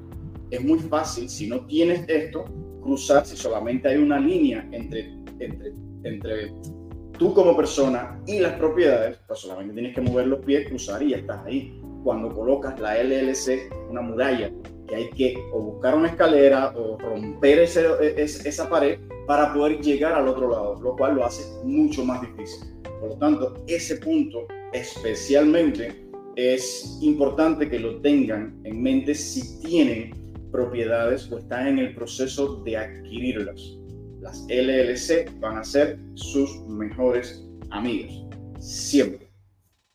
Es 0.50 0.62
muy 0.64 0.80
fácil, 0.80 1.28
si 1.28 1.46
no 1.46 1.64
tienes 1.66 2.04
esto, 2.08 2.44
cruzar 2.82 3.24
si 3.24 3.36
solamente 3.36 3.88
hay 3.88 3.98
una 3.98 4.18
línea 4.18 4.68
entre, 4.72 5.12
entre, 5.38 5.72
entre 6.04 6.52
tú 7.18 7.32
como 7.34 7.56
persona 7.56 8.20
y 8.26 8.40
las 8.40 8.54
propiedades, 8.54 9.18
pues 9.26 9.40
solamente 9.40 9.74
tienes 9.74 9.94
que 9.94 10.00
mover 10.00 10.26
los 10.26 10.44
pies, 10.44 10.68
cruzar 10.68 11.02
y 11.02 11.10
ya 11.10 11.18
estás 11.18 11.44
ahí. 11.46 11.80
Cuando 12.04 12.34
colocas 12.34 12.80
la 12.80 13.00
LLC, 13.00 13.72
una 13.88 14.00
muralla, 14.00 14.50
que 14.88 14.96
hay 14.96 15.10
que 15.10 15.36
o 15.52 15.60
buscar 15.60 15.94
una 15.94 16.08
escalera 16.08 16.72
o 16.76 16.98
romper 16.98 17.60
ese, 17.60 17.86
esa 18.16 18.68
pared 18.68 18.98
para 19.26 19.54
poder 19.54 19.80
llegar 19.80 20.12
al 20.14 20.26
otro 20.26 20.50
lado, 20.50 20.80
lo 20.82 20.96
cual 20.96 21.14
lo 21.14 21.24
hace 21.24 21.44
mucho 21.64 22.04
más 22.04 22.20
difícil. 22.22 22.68
Por 23.00 23.10
lo 23.10 23.16
tanto, 23.18 23.54
ese 23.68 23.96
punto 23.96 24.46
especialmente 24.72 26.08
es 26.36 26.98
importante 27.02 27.68
que 27.68 27.78
lo 27.78 28.00
tengan 28.00 28.60
en 28.64 28.82
mente 28.82 29.14
si 29.14 29.60
tienen 29.60 30.21
propiedades 30.52 31.30
o 31.32 31.38
están 31.38 31.66
en 31.66 31.78
el 31.78 31.94
proceso 31.94 32.62
de 32.62 32.76
adquirirlas. 32.76 33.78
Las 34.20 34.46
LLC 34.48 35.40
van 35.40 35.58
a 35.58 35.64
ser 35.64 35.98
sus 36.14 36.64
mejores 36.68 37.44
amigos, 37.70 38.24
siempre. 38.60 39.32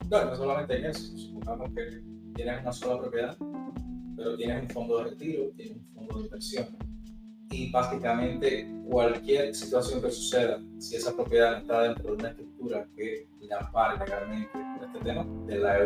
No, 0.10 0.26
no 0.26 0.36
solamente 0.36 0.78
en 0.78 0.86
eso, 0.86 1.18
supongamos 1.18 1.70
que 1.74 2.02
tienes 2.36 2.62
una 2.62 2.74
sola 2.74 3.02
propiedad, 3.02 3.38
pero 4.18 4.36
tienes 4.36 4.64
un 4.64 4.70
fondo 4.70 4.98
de 4.98 5.04
retiro, 5.12 5.44
tienes 5.56 5.78
un 5.78 5.94
fondo 5.94 6.18
de 6.18 6.26
inversión. 6.26 6.66
Y 7.52 7.72
básicamente 7.72 8.70
cualquier 8.90 9.56
situación 9.56 10.02
que 10.02 10.12
suceda, 10.12 10.62
si 10.80 10.96
esa 10.96 11.16
propiedad 11.16 11.60
está 11.60 11.84
dentro 11.84 12.08
de 12.08 12.14
una 12.14 12.30
estructura 12.30 12.88
que 12.96 13.28
la 13.42 13.60
ampare 13.60 14.00
legalmente 14.00 14.50
por 14.52 14.88
este 14.88 15.00
tema 15.00 15.26
de 15.46 15.60
la 15.60 15.78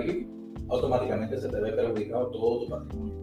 automáticamente 0.69 1.39
se 1.39 1.49
te 1.49 1.59
ve 1.59 1.71
perjudicado 1.73 2.31
todo 2.31 2.63
tu 2.63 2.69
patrimonio. 2.69 3.21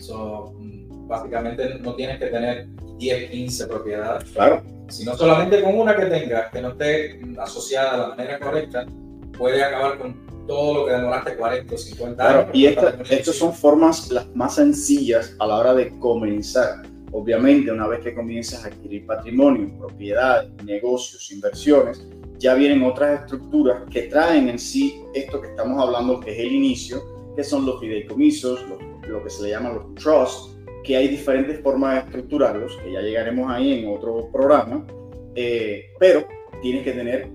So, 0.00 0.52
mm, 0.58 0.73
básicamente 1.06 1.78
no 1.80 1.94
tienes 1.94 2.18
que 2.18 2.26
tener 2.26 2.66
10, 2.98 3.30
15 3.30 3.66
propiedades. 3.66 4.30
Claro. 4.30 4.62
Sino 4.88 5.16
solamente 5.16 5.62
con 5.62 5.78
una 5.78 5.96
que 5.96 6.06
tengas, 6.06 6.50
que 6.50 6.60
no 6.60 6.68
esté 6.70 7.20
asociada 7.38 7.92
de 7.92 7.98
la 7.98 8.08
manera 8.08 8.38
correcta, 8.38 8.86
puede 9.36 9.62
acabar 9.62 9.98
con 9.98 10.24
todo 10.46 10.74
lo 10.74 10.86
que 10.86 10.92
demoraste 10.92 11.36
40 11.36 11.74
o 11.74 11.78
50 11.78 12.28
años. 12.28 12.50
y 12.52 12.66
estas 12.66 13.36
son 13.36 13.52
formas 13.52 14.10
las 14.10 14.26
más 14.34 14.56
sencillas 14.56 15.34
a 15.38 15.46
la 15.46 15.56
hora 15.56 15.74
de 15.74 15.98
comenzar. 15.98 16.82
Obviamente, 17.12 17.70
una 17.70 17.86
vez 17.86 18.00
que 18.00 18.14
comienzas 18.14 18.64
a 18.64 18.68
adquirir 18.68 19.06
patrimonio, 19.06 19.72
propiedades, 19.78 20.50
negocios, 20.64 21.30
inversiones, 21.30 22.04
ya 22.38 22.54
vienen 22.54 22.82
otras 22.82 23.20
estructuras 23.20 23.82
que 23.90 24.02
traen 24.02 24.48
en 24.48 24.58
sí 24.58 25.00
esto 25.14 25.40
que 25.40 25.48
estamos 25.48 25.80
hablando, 25.80 26.20
que 26.20 26.32
es 26.32 26.38
el 26.40 26.52
inicio, 26.52 27.02
que 27.36 27.44
son 27.44 27.64
los 27.64 27.80
fideicomisos, 27.80 28.60
lo, 29.06 29.22
que 29.22 29.30
se 29.30 29.44
le 29.44 29.50
llaman 29.50 29.76
los 29.76 29.94
trusts, 29.94 30.53
que 30.84 30.96
hay 30.96 31.08
diferentes 31.08 31.60
formas 31.60 31.94
de 31.94 32.00
estructurarlos, 32.00 32.76
que 32.76 32.92
ya 32.92 33.00
llegaremos 33.00 33.50
ahí 33.50 33.80
en 33.80 33.88
otro 33.88 34.28
programa, 34.30 34.86
eh, 35.34 35.86
pero 35.98 36.26
tienes 36.60 36.84
que 36.84 36.92
tener 36.92 37.28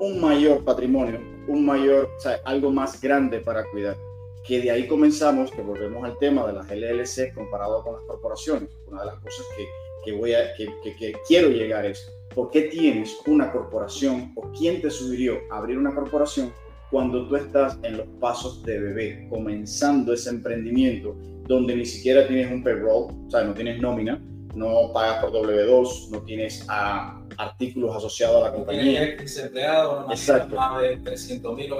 un 0.00 0.20
mayor 0.20 0.64
patrimonio, 0.64 1.20
un 1.48 1.64
mayor, 1.64 2.10
o 2.16 2.20
sea, 2.20 2.40
algo 2.44 2.70
más 2.70 3.00
grande 3.00 3.40
para 3.40 3.64
cuidar. 3.70 3.96
Que 4.42 4.60
de 4.60 4.70
ahí 4.70 4.86
comenzamos, 4.86 5.50
que 5.50 5.60
volvemos 5.60 6.02
al 6.04 6.16
tema 6.18 6.46
de 6.46 6.54
las 6.54 6.70
LLC 6.70 7.34
comparado 7.34 7.82
con 7.84 7.94
las 7.94 8.02
corporaciones. 8.04 8.70
Una 8.86 9.00
de 9.00 9.06
las 9.06 9.16
cosas 9.16 9.44
que, 9.56 9.66
que 10.04 10.16
voy 10.16 10.32
a, 10.32 10.54
que, 10.54 10.66
que, 10.82 11.14
quiero 11.26 11.50
llegar 11.50 11.84
es, 11.84 12.10
¿por 12.34 12.50
qué 12.50 12.62
tienes 12.62 13.18
una 13.26 13.52
corporación 13.52 14.32
o 14.36 14.50
quién 14.56 14.80
te 14.80 14.90
sugirió 14.90 15.40
abrir 15.50 15.76
una 15.76 15.94
corporación 15.94 16.52
cuando 16.90 17.28
tú 17.28 17.36
estás 17.36 17.78
en 17.82 17.98
los 17.98 18.06
pasos 18.20 18.62
de 18.62 18.78
bebé, 18.78 19.26
comenzando 19.28 20.12
ese 20.12 20.30
emprendimiento 20.30 21.16
donde 21.46 21.76
ni 21.76 21.86
siquiera 21.86 22.26
tienes 22.26 22.50
un 22.50 22.62
payroll, 22.62 23.12
o 23.26 23.30
sea, 23.30 23.44
no 23.44 23.54
tienes 23.54 23.80
nómina, 23.80 24.20
no 24.54 24.90
pagas 24.92 25.22
por 25.22 25.32
W2, 25.32 26.10
no 26.10 26.22
tienes 26.22 26.64
a 26.68 27.20
artículos 27.36 27.94
asociados 27.94 28.42
a 28.42 28.48
la 28.48 28.54
compañía. 28.54 29.16
Tienes 29.16 29.36
empleados, 29.36 30.10
Exacto. 30.10 30.56
más 30.56 30.82
de 30.82 30.96
300 30.96 31.56
mil 31.56 31.70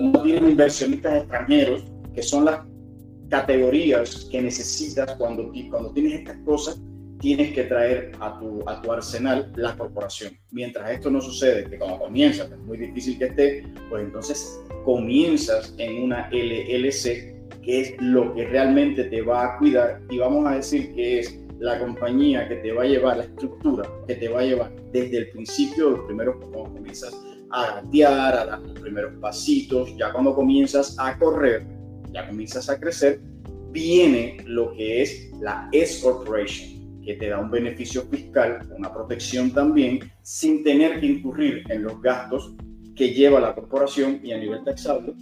No 0.00 0.22
tienes 0.22 0.50
inversionistas 0.50 1.22
extranjeros, 1.22 1.84
que 2.14 2.22
son 2.22 2.44
las 2.44 2.60
categorías 3.30 4.26
que 4.30 4.42
necesitas 4.42 5.12
cuando, 5.16 5.52
cuando 5.70 5.92
tienes 5.92 6.20
estas 6.20 6.36
cosas, 6.38 6.80
tienes 7.20 7.54
que 7.54 7.64
traer 7.64 8.12
a 8.20 8.38
tu, 8.38 8.62
a 8.68 8.82
tu 8.82 8.92
arsenal 8.92 9.52
la 9.56 9.76
corporación. 9.76 10.32
Mientras 10.50 10.90
esto 10.90 11.10
no 11.10 11.20
sucede, 11.20 11.68
que 11.68 11.78
cuando 11.78 11.98
comienzas, 11.98 12.50
es 12.50 12.58
muy 12.58 12.76
difícil 12.76 13.18
que 13.18 13.26
esté, 13.26 13.66
pues 13.88 14.04
entonces 14.04 14.60
comienzas 14.84 15.74
en 15.78 16.02
una 16.04 16.28
LLC, 16.30 17.35
que 17.66 17.80
es 17.80 17.94
lo 18.00 18.32
que 18.32 18.46
realmente 18.46 19.04
te 19.04 19.22
va 19.22 19.44
a 19.44 19.58
cuidar, 19.58 20.00
y 20.08 20.18
vamos 20.18 20.46
a 20.46 20.54
decir 20.54 20.94
que 20.94 21.18
es 21.18 21.40
la 21.58 21.80
compañía 21.80 22.48
que 22.48 22.56
te 22.56 22.70
va 22.70 22.84
a 22.84 22.86
llevar, 22.86 23.16
la 23.16 23.24
estructura 23.24 23.90
que 24.06 24.14
te 24.14 24.28
va 24.28 24.40
a 24.40 24.44
llevar 24.44 24.72
desde 24.92 25.18
el 25.18 25.30
principio, 25.30 25.90
los 25.90 26.06
primeros, 26.06 26.36
cuando 26.36 26.72
comienzas 26.72 27.12
a 27.50 27.80
gatear, 27.80 28.34
a 28.36 28.46
dar 28.46 28.60
los 28.60 28.78
primeros 28.78 29.14
pasitos, 29.20 29.96
ya 29.96 30.12
cuando 30.12 30.34
comienzas 30.34 30.96
a 31.00 31.18
correr, 31.18 31.66
ya 32.12 32.28
comienzas 32.28 32.70
a 32.70 32.78
crecer, 32.78 33.20
viene 33.72 34.36
lo 34.44 34.72
que 34.72 35.02
es 35.02 35.32
la 35.40 35.68
S 35.72 36.02
Corporation, 36.02 37.02
que 37.04 37.14
te 37.14 37.28
da 37.30 37.40
un 37.40 37.50
beneficio 37.50 38.02
fiscal, 38.02 38.60
una 38.76 38.92
protección 38.92 39.50
también, 39.50 40.00
sin 40.22 40.62
tener 40.62 41.00
que 41.00 41.06
incurrir 41.06 41.64
en 41.68 41.82
los 41.82 42.00
gastos 42.00 42.54
que 42.94 43.12
lleva 43.12 43.40
la 43.40 43.54
corporación 43.54 44.20
y 44.22 44.32
a 44.32 44.38
nivel 44.38 44.62
taxable. 44.64 45.14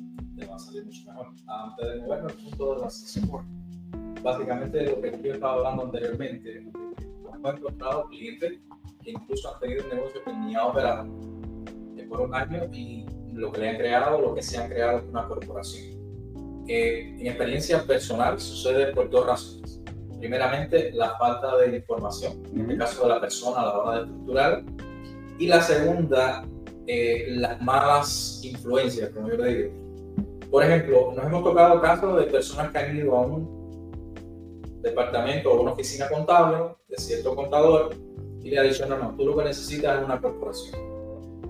Te 0.44 0.50
va 0.50 0.56
a 0.56 0.58
salir 0.58 0.84
mucho 0.84 1.06
mejor. 1.06 1.26
Antes 1.46 1.86
de 1.86 2.00
movernos 2.02 2.32
al 2.32 2.38
punto 2.38 2.74
de 2.74 2.80
la 2.82 4.22
básicamente 4.22 4.84
lo 4.84 5.00
que 5.00 5.22
yo 5.22 5.32
estaba 5.32 5.54
hablando 5.54 5.84
anteriormente. 5.84 6.70
Hemos 7.34 7.54
encontrado 7.56 8.08
clientes 8.08 8.60
que 9.02 9.10
incluso 9.10 9.54
han 9.54 9.60
tenido 9.60 9.84
un 9.84 9.96
negocio 9.96 10.22
que 10.22 10.32
ni 10.34 10.54
ha 10.54 10.66
operado 10.66 11.06
por 12.10 12.20
un 12.20 12.34
año 12.34 12.64
y 12.72 13.06
lo 13.32 13.50
que 13.52 13.60
le 13.62 13.70
han 13.70 13.76
creado, 13.76 14.20
lo 14.20 14.34
que 14.34 14.42
se 14.42 14.58
han 14.58 14.68
creado 14.68 14.98
es 14.98 15.04
una 15.04 15.26
corporación. 15.26 15.98
Eh, 16.68 17.16
en 17.18 17.26
experiencia 17.26 17.82
personal 17.82 18.38
sucede 18.38 18.92
por 18.92 19.08
dos 19.08 19.26
razones. 19.26 19.80
Primeramente, 20.18 20.92
la 20.92 21.16
falta 21.16 21.56
de 21.56 21.74
información, 21.74 22.42
en 22.52 22.60
este 22.60 22.76
caso 22.76 23.02
de 23.04 23.08
la 23.08 23.20
persona 23.20 23.62
a 23.62 23.64
la 23.64 23.78
hora 23.78 23.96
de 23.96 24.04
estructurar. 24.04 24.64
Y 25.38 25.46
la 25.46 25.62
segunda, 25.62 26.46
eh, 26.86 27.28
las 27.30 27.62
malas 27.62 28.40
influencias, 28.44 29.08
como 29.08 29.30
yo 29.30 29.36
le 29.38 29.54
digo. 29.54 29.83
Por 30.54 30.62
ejemplo, 30.62 31.12
nos 31.16 31.26
hemos 31.26 31.42
tocado 31.42 31.80
casos 31.80 32.16
de 32.16 32.26
personas 32.26 32.70
que 32.70 32.78
han 32.78 32.96
ido 32.96 33.16
a 33.16 33.22
un 33.22 34.80
departamento 34.82 35.50
o 35.50 35.60
una 35.60 35.72
oficina 35.72 36.08
contable 36.08 36.76
de 36.86 36.96
cierto 36.96 37.34
contador 37.34 37.96
y 38.40 38.50
le 38.50 38.60
ha 38.60 38.62
dicho, 38.62 38.86
no, 38.86 38.96
no, 38.96 39.16
tú 39.16 39.24
lo 39.24 39.36
que 39.36 39.46
necesitas 39.46 39.98
es 39.98 40.04
una 40.04 40.20
corporación. 40.20 40.80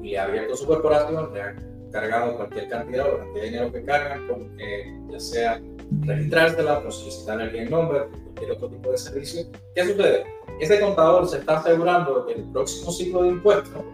Y 0.03 0.13
le 0.13 0.19
ha 0.19 0.25
abierto 0.25 0.57
su 0.57 0.65
corporación, 0.65 1.35
le 1.35 1.43
ha 1.43 1.55
cargado 1.93 2.35
cualquier 2.35 2.67
cantidad 2.71 3.07
o 3.13 3.19
cantidad 3.19 3.43
de 3.43 3.51
dinero 3.51 3.73
que 3.73 3.85
cargan, 3.85 4.27
con, 4.27 4.59
eh, 4.59 4.99
ya 5.11 5.21
sea 5.21 5.61
registrársela, 6.01 6.79
o 6.79 6.91
solicitarle 6.91 7.61
el 7.61 7.71
nombre, 7.71 8.07
cualquier 8.09 8.53
otro 8.53 8.71
tipo 8.71 8.91
de 8.91 8.97
servicio. 8.97 9.43
¿Qué 9.75 9.85
sucede? 9.85 10.25
Ese 10.61 10.81
contador 10.81 11.29
se 11.29 11.41
está 11.41 11.59
asegurando 11.59 12.25
que 12.25 12.33
el 12.33 12.45
próximo 12.53 12.91
ciclo 12.91 13.25
de 13.25 13.29
impuestos 13.29 13.85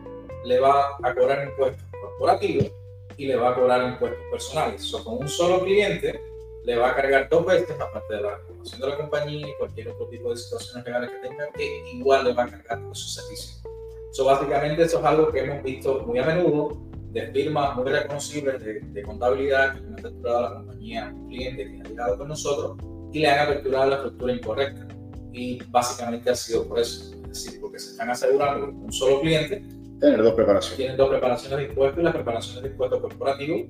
le 0.44 0.60
va 0.60 0.90
a 1.02 1.14
cobrar 1.16 1.48
impuestos 1.48 1.84
corporativos 2.00 2.79
y 3.20 3.26
le 3.26 3.36
va 3.36 3.50
a 3.50 3.54
cobrar 3.54 3.86
impuestos 3.86 4.24
personales. 4.30 4.94
O 4.94 5.04
con 5.04 5.18
un 5.18 5.28
solo 5.28 5.62
cliente 5.62 6.18
le 6.64 6.76
va 6.76 6.88
a 6.88 6.96
cargar 6.96 7.28
dos 7.28 7.44
veces, 7.44 7.78
aparte 7.78 8.14
de 8.14 8.22
la 8.22 8.36
reclamación 8.38 8.80
de 8.80 8.86
la 8.86 8.96
compañía 8.96 9.46
y 9.46 9.54
cualquier 9.58 9.88
otro 9.90 10.08
tipo 10.08 10.30
de 10.30 10.38
situaciones 10.38 10.86
legales 10.86 11.10
que 11.10 11.28
tenga, 11.28 11.50
que 11.52 11.82
igual 11.92 12.24
le 12.24 12.32
va 12.32 12.44
a 12.44 12.48
cargar 12.48 12.82
por 12.82 12.96
su 12.96 13.08
servicio. 13.08 13.60
So, 14.12 14.24
básicamente 14.24 14.84
eso 14.84 15.00
es 15.00 15.04
algo 15.04 15.30
que 15.30 15.40
hemos 15.40 15.62
visto 15.62 16.02
muy 16.06 16.18
a 16.18 16.24
menudo 16.24 16.80
de 17.12 17.30
firmas 17.30 17.76
muy 17.76 17.90
reconocibles 17.90 18.64
de, 18.64 19.02
contabilidad 19.02 19.74
que 19.74 19.78
han 19.80 19.92
aperturado 19.98 20.40
la 20.40 20.54
compañía 20.54 21.08
a 21.08 21.12
un 21.12 21.28
cliente 21.28 21.64
que 21.64 21.80
ha 21.80 21.88
llegado 21.90 22.18
con 22.18 22.28
nosotros 22.28 22.78
y 23.12 23.18
le 23.18 23.28
han 23.28 23.48
aperturado 23.48 23.90
la 23.90 23.96
estructura 23.96 24.32
incorrecta. 24.32 24.88
Y 25.34 25.62
básicamente 25.68 26.30
ha 26.30 26.34
sido 26.34 26.66
por 26.66 26.78
eso, 26.78 27.12
es 27.12 27.22
decir, 27.28 27.60
porque 27.60 27.78
se 27.78 27.90
están 27.90 28.08
asegurando 28.08 28.68
que 28.68 28.72
un 28.76 28.92
solo 28.92 29.20
cliente 29.20 29.62
tener 30.00 30.22
dos 30.22 30.34
preparaciones. 30.34 30.76
Tienen 30.76 30.96
dos 30.96 31.10
preparaciones 31.10 31.58
de 31.58 31.64
impuestos 31.66 32.00
y 32.00 32.02
las 32.02 32.14
preparaciones 32.14 32.62
de 32.62 32.68
impuestos 32.70 33.00
corporativos 33.00 33.66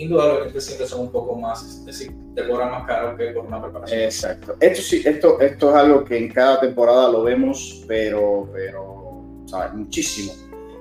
indudablemente 0.00 0.60
siempre 0.60 0.86
son 0.86 1.00
un 1.00 1.12
poco 1.12 1.36
más, 1.36 1.62
es 1.62 1.84
decir, 1.84 2.12
te 2.34 2.46
cobran 2.48 2.70
más 2.70 2.86
caro 2.86 3.16
que 3.16 3.32
por 3.32 3.44
una 3.44 3.62
preparación. 3.62 4.00
Exacto. 4.00 4.56
Esto 4.58 4.82
sí, 4.82 5.02
esto, 5.04 5.40
esto 5.40 5.70
es 5.70 5.76
algo 5.76 6.04
que 6.04 6.16
en 6.16 6.32
cada 6.32 6.60
temporada 6.60 7.10
lo 7.10 7.22
vemos, 7.22 7.84
pero, 7.86 8.48
pero, 8.52 9.44
¿sabes? 9.46 9.74
Muchísimo. 9.74 10.32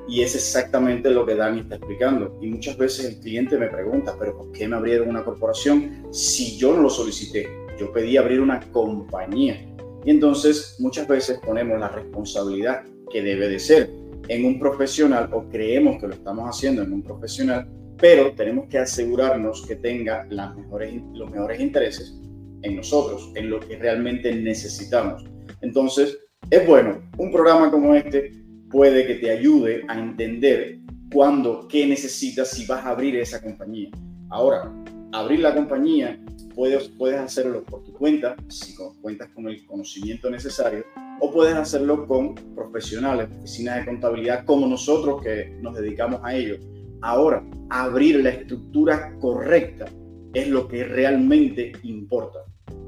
Y 0.07 0.23
es 0.23 0.35
exactamente 0.35 1.09
lo 1.11 1.25
que 1.25 1.35
Dani 1.35 1.59
está 1.59 1.75
explicando. 1.75 2.39
Y 2.41 2.47
muchas 2.47 2.77
veces 2.77 3.05
el 3.05 3.19
cliente 3.19 3.57
me 3.57 3.67
pregunta, 3.67 4.15
pero 4.17 4.35
¿por 4.37 4.51
qué 4.53 4.67
me 4.67 4.77
abrieron 4.77 5.09
una 5.09 5.23
corporación 5.23 6.07
si 6.11 6.57
yo 6.57 6.73
no 6.73 6.81
lo 6.81 6.89
solicité? 6.89 7.47
Yo 7.77 7.91
pedí 7.91 8.17
abrir 8.17 8.39
una 8.39 8.59
compañía. 8.71 9.65
Y 10.05 10.11
entonces 10.11 10.77
muchas 10.79 11.07
veces 11.07 11.39
ponemos 11.45 11.79
la 11.79 11.89
responsabilidad 11.89 12.83
que 13.11 13.21
debe 13.21 13.49
de 13.49 13.59
ser 13.59 13.89
en 14.27 14.45
un 14.45 14.59
profesional 14.59 15.29
o 15.33 15.47
creemos 15.49 15.99
que 15.99 16.07
lo 16.07 16.13
estamos 16.13 16.49
haciendo 16.49 16.83
en 16.83 16.93
un 16.93 17.01
profesional 17.01 17.67
pero 17.99 18.33
tenemos 18.33 18.67
que 18.67 18.77
asegurarnos 18.77 19.65
que 19.65 19.75
tenga 19.75 20.25
los 20.29 21.31
mejores 21.31 21.59
intereses 21.59 22.17
en 22.61 22.75
nosotros, 22.75 23.31
en 23.35 23.49
lo 23.49 23.59
que 23.59 23.77
realmente 23.77 24.33
necesitamos. 24.33 25.25
Entonces, 25.61 26.17
es 26.49 26.65
bueno, 26.65 27.01
un 27.17 27.31
programa 27.31 27.69
como 27.69 27.93
este 27.93 28.31
puede 28.69 29.05
que 29.05 29.15
te 29.15 29.31
ayude 29.31 29.83
a 29.87 29.99
entender 29.99 30.79
cuándo, 31.11 31.67
qué 31.67 31.85
necesitas 31.85 32.51
si 32.51 32.65
vas 32.65 32.85
a 32.85 32.91
abrir 32.91 33.15
esa 33.17 33.41
compañía. 33.41 33.89
Ahora, 34.29 34.71
abrir 35.11 35.39
la 35.39 35.53
compañía 35.53 36.19
puedes, 36.55 36.87
puedes 36.89 37.19
hacerlo 37.19 37.63
por 37.65 37.83
tu 37.83 37.91
cuenta, 37.93 38.35
si 38.47 38.75
cuentas 39.01 39.29
con 39.29 39.47
el 39.49 39.65
conocimiento 39.65 40.29
necesario, 40.29 40.85
o 41.19 41.31
puedes 41.31 41.55
hacerlo 41.55 42.07
con 42.07 42.35
profesionales, 42.55 43.29
oficinas 43.39 43.77
de 43.77 43.85
contabilidad 43.85 44.45
como 44.45 44.67
nosotros 44.67 45.21
que 45.21 45.57
nos 45.61 45.75
dedicamos 45.75 46.21
a 46.23 46.35
ello. 46.35 46.57
Ahora, 47.01 47.43
abrir 47.69 48.23
la 48.23 48.29
estructura 48.29 49.15
correcta 49.19 49.85
es 50.33 50.47
lo 50.47 50.67
que 50.67 50.83
realmente 50.83 51.71
importa. 51.83 52.39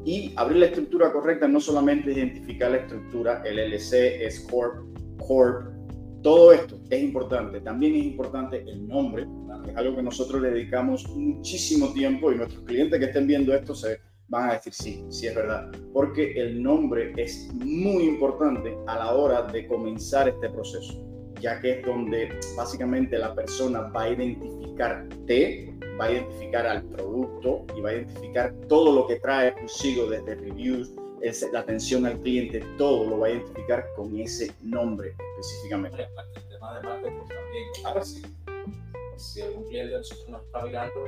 Y 0.04 0.34
abrir 0.36 0.58
la 0.58 0.66
estructura 0.68 1.12
correcta 1.12 1.48
no 1.48 1.60
solamente 1.60 2.12
identificar 2.12 2.72
la 2.72 2.78
estructura, 2.78 3.44
LLC, 3.46 4.24
S 4.26 4.48
Corp, 4.50 4.86
Corp, 5.20 5.72
todo 6.22 6.52
esto 6.52 6.80
es 6.90 7.02
importante. 7.02 7.62
También 7.62 7.96
es 7.96 8.06
importante 8.06 8.64
el 8.68 8.88
nombre, 8.88 9.26
es 9.68 9.76
algo 9.76 9.96
que 9.96 10.04
nosotros 10.04 10.42
le 10.42 10.52
dedicamos 10.52 11.08
muchísimo 11.10 11.92
tiempo 11.94 12.32
y 12.32 12.38
nuestros 12.38 12.64
clientes 12.64 13.00
que 13.00 13.06
estén 13.06 13.28
viendo 13.28 13.54
esto 13.54 13.74
se 13.74 14.00
van 14.32 14.50
a 14.50 14.54
decir 14.54 14.74
sí, 14.74 15.06
sí 15.10 15.28
es 15.28 15.36
verdad, 15.36 15.70
porque 15.94 16.32
el 16.42 16.64
nombre 16.64 17.14
es 17.18 17.50
muy 17.54 18.06
importante 18.06 18.76
a 18.88 18.96
la 18.96 19.14
hora 19.14 19.42
de 19.44 19.68
comenzar 19.68 20.30
este 20.30 20.50
proceso, 20.50 21.06
ya 21.42 21.60
que 21.60 21.80
es 21.80 21.86
donde 21.86 22.30
básicamente 22.56 23.20
la 23.20 23.36
persona 23.36 23.82
va 23.90 24.04
a 24.04 24.10
identificarte, 24.10 25.78
va 26.00 26.06
a 26.06 26.12
identificar 26.14 26.66
al 26.66 26.84
producto 26.84 27.66
y 27.76 27.82
va 27.82 27.90
a 27.90 27.94
identificar 27.96 28.54
todo 28.70 28.96
lo 28.96 29.06
que 29.06 29.18
trae 29.18 29.54
consigo 29.54 30.10
desde 30.10 30.36
reviews, 30.36 30.94
la 31.52 31.60
atención 31.60 32.06
al 32.06 32.18
cliente, 32.22 32.64
todo 32.78 33.10
lo 33.10 33.20
va 33.20 33.28
a 33.28 33.32
identificar 33.32 33.86
con 33.98 34.18
ese 34.18 34.50
nombre 34.64 35.14
específicamente. 35.36 36.08
El 36.36 36.48
tema 36.48 36.80
de 36.80 36.88
marketing 36.88 37.28
también. 37.28 37.86
Ahora 37.86 38.04
sí, 38.04 38.22
si 39.18 39.42
algún 39.42 39.66
cliente 39.66 39.98
nosotros 39.98 40.30
nos 40.30 40.46
está 40.46 40.64
mirando, 40.64 41.04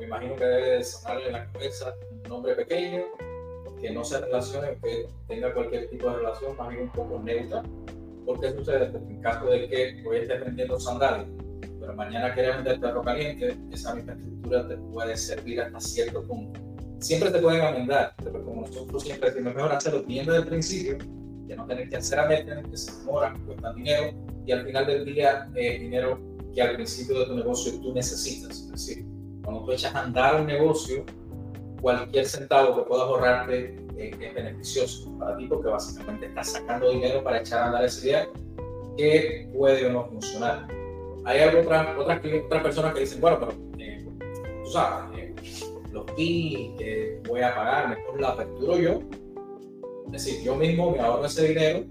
me 0.00 0.06
imagino 0.06 0.34
que 0.36 0.44
debe 0.44 0.84
sonarle 0.84 1.26
en 1.26 1.32
la 1.32 1.52
cabeza 1.52 1.94
un 2.10 2.22
nombre 2.28 2.54
pequeño, 2.56 3.04
que 3.80 3.90
no 3.90 4.04
se 4.04 4.20
relacione, 4.20 4.76
que 4.82 5.06
tenga 5.28 5.54
cualquier 5.54 5.88
tipo 5.88 6.10
de 6.10 6.16
relación, 6.16 6.56
más 6.56 6.68
bien 6.68 6.82
un 6.82 6.90
poco 6.90 7.20
neutra. 7.20 7.62
Porque 8.26 8.52
sucede 8.52 8.86
en 8.86 9.20
caso 9.20 9.46
de 9.46 9.68
que 9.68 10.02
hoy 10.06 10.18
estés 10.18 10.44
vendiendo 10.44 10.78
sandalias, 10.78 11.26
pero 11.80 11.94
mañana 11.94 12.34
quieres 12.34 12.56
vender 12.56 12.80
perro 12.80 13.02
caliente, 13.02 13.56
esa 13.70 13.94
misma 13.94 14.12
estructura 14.12 14.68
te 14.68 14.76
puede 14.76 15.16
servir 15.16 15.60
hasta 15.60 15.80
cierto 15.80 16.22
punto 16.26 16.60
siempre 17.00 17.30
te 17.30 17.38
pueden 17.38 17.62
amendar, 17.62 18.14
pero 18.22 18.44
como 18.44 18.62
nosotros 18.62 19.02
siempre 19.02 19.30
decimos, 19.30 19.54
mejor 19.54 19.72
hacerlo 19.72 20.02
bien 20.04 20.26
desde 20.26 20.40
el 20.40 20.46
principio, 20.46 20.98
que 21.48 21.56
no 21.56 21.66
tener 21.66 21.88
que 21.88 21.96
hacer 21.96 22.18
a 22.18 22.26
meter, 22.26 22.62
que 22.62 22.76
se 22.76 22.96
demoran, 22.98 23.44
cuestan 23.46 23.74
dinero, 23.74 24.12
y 24.46 24.52
al 24.52 24.64
final 24.64 24.86
del 24.86 25.04
día, 25.04 25.50
eh, 25.54 25.78
dinero 25.78 26.20
que 26.54 26.62
al 26.62 26.74
principio 26.76 27.20
de 27.20 27.26
tu 27.26 27.36
negocio 27.36 27.80
tú 27.80 27.92
necesitas. 27.94 28.50
Es 28.50 28.70
decir, 28.70 29.06
cuando 29.50 29.66
tú 29.66 29.72
echas 29.72 29.94
a 29.94 30.02
andar 30.02 30.40
un 30.40 30.46
negocio, 30.46 31.04
cualquier 31.82 32.24
centavo 32.26 32.76
que 32.76 32.82
puedas 32.82 33.06
ahorrarte 33.06 33.76
eh, 33.96 34.16
es 34.20 34.34
beneficioso 34.34 35.12
para 35.18 35.36
ti 35.36 35.46
porque 35.46 35.68
básicamente 35.68 36.26
estás 36.26 36.52
sacando 36.52 36.90
dinero 36.90 37.24
para 37.24 37.40
echar 37.40 37.62
a 37.62 37.66
andar 37.66 37.84
esa 37.84 38.06
idea 38.06 38.28
que 38.96 39.50
puede 39.52 39.86
o 39.86 39.92
no 39.92 40.06
funcionar. 40.06 40.68
Hay 41.24 41.40
otras, 41.42 41.98
otras, 41.98 42.20
otras 42.44 42.62
personas 42.62 42.94
que 42.94 43.00
dicen, 43.00 43.20
bueno, 43.20 43.40
pero 43.40 43.52
eh, 43.78 44.06
tú 44.64 44.70
sabes, 44.70 45.64
los 45.92 46.06
fees 46.16 46.70
que 46.78 47.20
voy 47.28 47.40
a 47.40 47.52
pagar, 47.52 47.88
mejor 47.88 48.20
la 48.20 48.28
aperturo 48.28 48.78
yo. 48.78 49.00
Es 50.06 50.24
decir, 50.24 50.44
yo 50.44 50.54
mismo 50.54 50.92
me 50.92 51.00
ahorro 51.00 51.26
ese 51.26 51.48
dinero 51.48 51.84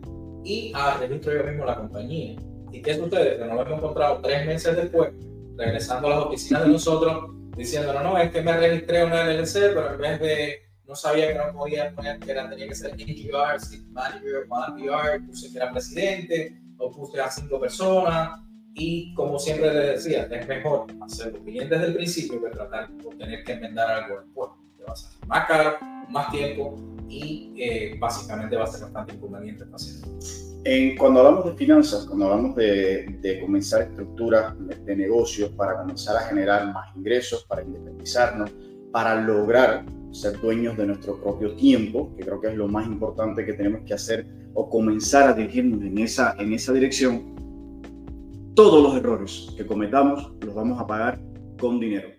y 0.45 0.71
ah, 0.75 0.97
registro 0.99 1.33
yo 1.33 1.43
mismo 1.43 1.65
la 1.65 1.75
compañía. 1.75 2.37
¿Y 2.71 2.81
qué 2.81 2.95
sucede? 2.95 3.37
Que 3.37 3.45
nos 3.45 3.55
lo 3.55 3.61
hemos 3.63 3.77
encontrado 3.79 4.19
tres 4.21 4.45
meses 4.45 4.75
después, 4.75 5.11
regresando 5.57 6.07
a 6.07 6.11
las 6.11 6.19
oficinas 6.25 6.63
de 6.63 6.69
nosotros, 6.69 7.38
diciendo, 7.59 7.93
no, 7.93 8.01
no, 8.01 8.17
es 8.17 8.31
que 8.31 8.41
me 8.41 8.53
registré 8.57 9.03
una 9.03 9.23
LLC, 9.23 9.53
pero 9.73 9.93
en 9.93 9.99
vez 9.99 10.19
de, 10.19 10.59
no 10.87 10.95
sabía 10.95 11.27
que 11.27 11.35
no 11.35 11.53
podía 11.53 11.93
poner 11.93 12.19
que 12.19 12.31
era, 12.31 12.49
tenía 12.49 12.67
que 12.67 12.75
ser 12.75 12.93
NGR, 12.93 13.59
City 13.59 13.85
Manager, 13.91 14.47
PR, 14.47 15.25
puse 15.25 15.51
que 15.51 15.57
era 15.57 15.71
presidente, 15.71 16.57
o 16.77 16.89
puse 16.89 17.19
a 17.19 17.29
cinco 17.29 17.59
personas, 17.59 18.39
y 18.73 19.13
como 19.13 19.37
siempre 19.37 19.73
le 19.73 19.79
decía, 19.91 20.27
es 20.31 20.47
mejor 20.47 20.87
hacerlo 21.01 21.39
bien 21.41 21.69
desde 21.69 21.87
el 21.87 21.95
principio 21.95 22.41
que 22.41 22.49
tratar 22.49 22.89
de 22.89 23.15
tener 23.17 23.43
que 23.43 23.51
enmendar 23.51 23.91
algo 23.91 24.21
después. 24.21 24.51
Te 24.77 24.83
vas 24.83 25.03
a 25.03 25.07
hacer 25.09 25.27
más 25.27 25.47
caro, 25.47 25.77
más 26.09 26.31
tiempo 26.31 26.98
y 27.09 27.53
eh, 27.57 27.97
básicamente 27.99 28.55
va 28.55 28.63
a 28.63 28.67
ser 28.67 28.81
bastante 28.81 29.15
inconveniente 29.15 29.65
En, 30.63 30.95
cuando 30.95 31.21
hablamos 31.21 31.45
de 31.45 31.55
finanzas, 31.55 32.05
cuando 32.05 32.25
hablamos 32.25 32.55
de, 32.55 33.17
de 33.21 33.39
comenzar 33.41 33.81
estructuras 33.81 34.53
de 34.85 34.95
negocios 34.95 35.49
para 35.51 35.79
comenzar 35.79 36.17
a 36.17 36.21
generar 36.21 36.71
más 36.71 36.95
ingresos, 36.95 37.43
para 37.45 37.63
independizarnos, 37.63 38.51
para 38.91 39.15
lograr 39.21 39.85
ser 40.11 40.39
dueños 40.39 40.77
de 40.77 40.87
nuestro 40.87 41.21
propio 41.21 41.55
tiempo, 41.55 42.13
que 42.15 42.23
creo 42.23 42.41
que 42.41 42.47
es 42.47 42.55
lo 42.55 42.67
más 42.67 42.87
importante 42.87 43.45
que 43.45 43.53
tenemos 43.53 43.81
que 43.85 43.93
hacer 43.93 44.27
o 44.53 44.69
comenzar 44.69 45.29
a 45.29 45.33
dirigirnos 45.33 45.81
en 45.81 45.97
esa, 45.99 46.35
en 46.39 46.53
esa 46.53 46.73
dirección, 46.73 47.35
todos 48.55 48.83
los 48.83 48.95
errores 48.95 49.53
que 49.55 49.65
cometamos 49.65 50.33
los 50.45 50.53
vamos 50.53 50.79
a 50.79 50.87
pagar 50.87 51.19
con 51.59 51.79
dinero. 51.79 52.09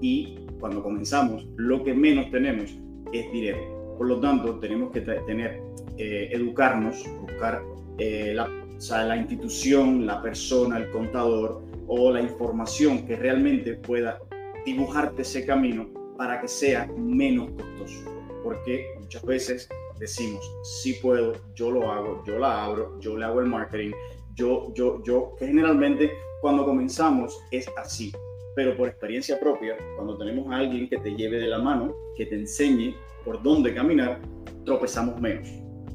Y 0.00 0.36
cuando 0.60 0.82
comenzamos, 0.82 1.46
lo 1.56 1.82
que 1.84 1.92
menos 1.92 2.30
tenemos 2.30 2.70
es 3.12 3.32
dinero. 3.32 3.73
Por 3.96 4.08
lo 4.08 4.20
tanto, 4.20 4.58
tenemos 4.58 4.90
que 4.90 5.00
tener, 5.00 5.62
eh, 5.96 6.28
educarnos, 6.32 7.04
buscar 7.20 7.62
eh, 7.98 8.34
la, 8.34 9.16
institución, 9.16 10.06
la 10.06 10.20
persona, 10.20 10.78
el 10.78 10.90
contador 10.90 11.62
o 11.86 12.10
la 12.10 12.20
información 12.20 13.06
que 13.06 13.16
realmente 13.16 13.74
pueda 13.74 14.20
dibujarte 14.64 15.22
ese 15.22 15.46
camino 15.46 15.88
para 16.16 16.40
que 16.40 16.48
sea 16.48 16.86
menos 16.96 17.50
costoso. 17.52 18.10
Porque 18.42 18.86
muchas 18.98 19.22
veces 19.24 19.68
decimos, 19.98 20.44
sí 20.62 20.96
puedo, 21.00 21.34
yo 21.54 21.70
lo 21.70 21.90
hago, 21.90 22.22
yo 22.26 22.38
la 22.38 22.64
abro, 22.64 22.98
yo 23.00 23.16
le 23.16 23.24
hago 23.24 23.40
el 23.40 23.46
marketing, 23.46 23.92
yo, 24.34 24.72
yo, 24.74 25.02
yo, 25.04 25.34
que 25.38 25.46
generalmente 25.46 26.10
cuando 26.40 26.64
comenzamos 26.64 27.40
es 27.50 27.66
así, 27.76 28.12
pero 28.54 28.76
por 28.76 28.88
experiencia 28.88 29.38
propia, 29.38 29.76
cuando 29.96 30.16
tenemos 30.18 30.52
a 30.52 30.56
alguien 30.56 30.88
que 30.88 30.98
te 30.98 31.14
lleve 31.14 31.38
de 31.38 31.48
la 31.48 31.58
mano, 31.58 31.94
que 32.16 32.26
te 32.26 32.34
enseñe 32.34 32.94
por 33.24 33.42
dónde 33.42 33.74
caminar, 33.74 34.20
tropezamos 34.64 35.20
menos, 35.20 35.48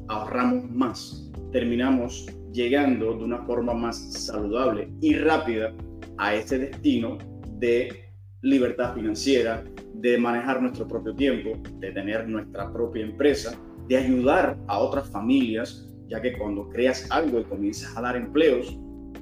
ahorramos 0.08 0.70
más, 0.70 1.30
terminamos 1.52 2.26
llegando 2.52 3.14
de 3.14 3.24
una 3.24 3.44
forma 3.44 3.72
más 3.72 4.12
saludable 4.12 4.90
y 5.00 5.14
rápida 5.14 5.72
a 6.18 6.34
ese 6.34 6.58
destino 6.58 7.18
de 7.58 8.10
libertad 8.42 8.94
financiera, 8.94 9.62
de 9.94 10.18
manejar 10.18 10.62
nuestro 10.62 10.88
propio 10.88 11.14
tiempo, 11.14 11.50
de 11.78 11.92
tener 11.92 12.28
nuestra 12.28 12.72
propia 12.72 13.04
empresa, 13.04 13.58
de 13.86 13.96
ayudar 13.96 14.58
a 14.66 14.78
otras 14.78 15.08
familias 15.10 15.86
ya 16.10 16.20
que 16.20 16.36
cuando 16.36 16.68
creas 16.68 17.06
algo 17.10 17.40
y 17.40 17.44
comienzas 17.44 17.96
a 17.96 18.02
dar 18.02 18.16
empleos, 18.16 18.76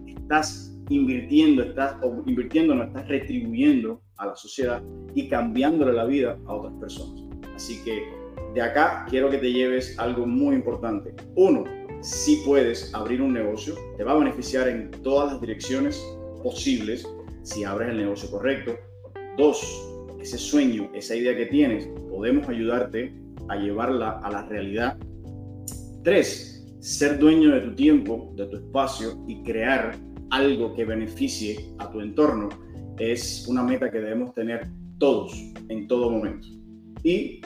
estás 0.07 0.75
invirtiendo, 0.89 1.63
estás 1.63 1.97
invirtiendo, 2.27 2.75
no 2.75 2.85
estás 2.85 3.07
retribuyendo 3.09 4.01
a 4.17 4.27
la 4.27 4.37
sociedad 4.37 4.83
y 5.15 5.29
cambiándole 5.29 5.93
la 5.93 6.07
vida 6.07 6.39
a 6.47 6.55
otras 6.55 6.73
personas. 6.81 7.28
Así 7.59 7.83
que 7.83 8.05
de 8.55 8.63
acá 8.63 9.05
quiero 9.11 9.29
que 9.29 9.39
te 9.39 9.53
lleves 9.53 9.99
algo 9.99 10.25
muy 10.29 10.55
importante. 10.55 11.13
Uno, 11.35 11.65
si 12.03 12.37
puedes 12.47 12.95
abrir 12.95 13.21
un 13.21 13.33
negocio, 13.33 13.75
te 13.97 14.05
va 14.05 14.13
a 14.13 14.19
beneficiar 14.19 14.69
en 14.69 14.93
todas 15.03 15.33
las 15.33 15.41
direcciones 15.41 16.01
posibles 16.41 17.05
si 17.43 17.65
abres 17.65 17.89
el 17.89 17.97
negocio 17.97 18.31
correcto. 18.31 18.77
Dos, 19.37 19.59
ese 20.21 20.39
sueño, 20.39 20.89
esa 20.95 21.17
idea 21.17 21.37
que 21.37 21.47
tienes, 21.47 21.89
podemos 22.09 22.49
ayudarte 22.49 23.13
a 23.49 23.57
llevarla 23.57 24.21
a 24.21 24.31
la 24.31 24.47
realidad. 24.47 24.97
Tres, 26.05 26.65
ser 26.79 27.19
dueño 27.19 27.51
de 27.51 27.63
tu 27.63 27.75
tiempo, 27.75 28.33
de 28.37 28.47
tu 28.47 28.57
espacio 28.59 29.21
y 29.27 29.43
crear 29.43 29.97
algo 30.31 30.75
que 30.75 30.85
beneficie 30.85 31.75
a 31.79 31.91
tu 31.91 32.03
entorno 32.03 32.51
es 33.01 33.49
una 33.49 33.65
meta 33.65 33.91
que 33.91 33.99
debemos 33.99 34.33
tener 34.33 34.69
todos 34.99 35.33
en 35.69 35.89
todo 35.89 36.09
momento. 36.09 36.58
Y 37.09 37.41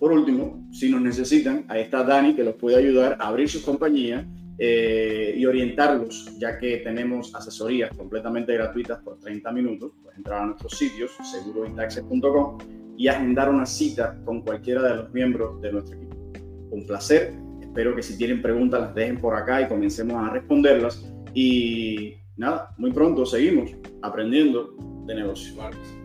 por 0.00 0.10
último, 0.12 0.66
si 0.72 0.90
nos 0.90 1.02
necesitan, 1.02 1.66
ahí 1.68 1.82
está 1.82 2.02
Dani 2.02 2.34
que 2.34 2.42
los 2.42 2.54
puede 2.54 2.76
ayudar 2.76 3.18
a 3.20 3.28
abrir 3.28 3.48
sus 3.48 3.62
compañías 3.62 4.24
eh, 4.58 5.34
y 5.36 5.44
orientarlos, 5.44 6.38
ya 6.38 6.58
que 6.58 6.78
tenemos 6.78 7.34
asesorías 7.34 7.94
completamente 7.96 8.54
gratuitas 8.54 9.00
por 9.00 9.18
30 9.18 9.52
minutos. 9.52 9.92
Puedes 10.02 10.16
entrar 10.16 10.42
a 10.42 10.46
nuestros 10.46 10.78
sitios, 10.78 11.10
segurointaxes.com 11.30 12.58
y 12.96 13.08
agendar 13.08 13.50
una 13.50 13.66
cita 13.66 14.18
con 14.24 14.40
cualquiera 14.40 14.82
de 14.82 14.96
los 14.96 15.12
miembros 15.12 15.60
de 15.60 15.72
nuestro 15.72 15.96
equipo. 15.96 16.16
Un 16.70 16.86
placer 16.86 17.34
Espero 17.72 17.96
que 17.96 18.02
si 18.02 18.18
tienen 18.18 18.42
preguntas 18.42 18.82
las 18.82 18.94
dejen 18.94 19.18
por 19.18 19.34
acá 19.34 19.62
y 19.62 19.66
comencemos 19.66 20.22
a 20.22 20.28
responderlas. 20.28 21.10
Y 21.32 22.16
nada, 22.36 22.74
muy 22.76 22.92
pronto 22.92 23.24
seguimos 23.24 23.70
aprendiendo 24.02 24.74
de 25.06 25.14
negocio. 25.14 25.54
Claro 25.54 25.78
que 25.78 25.86
sí. 25.86 26.01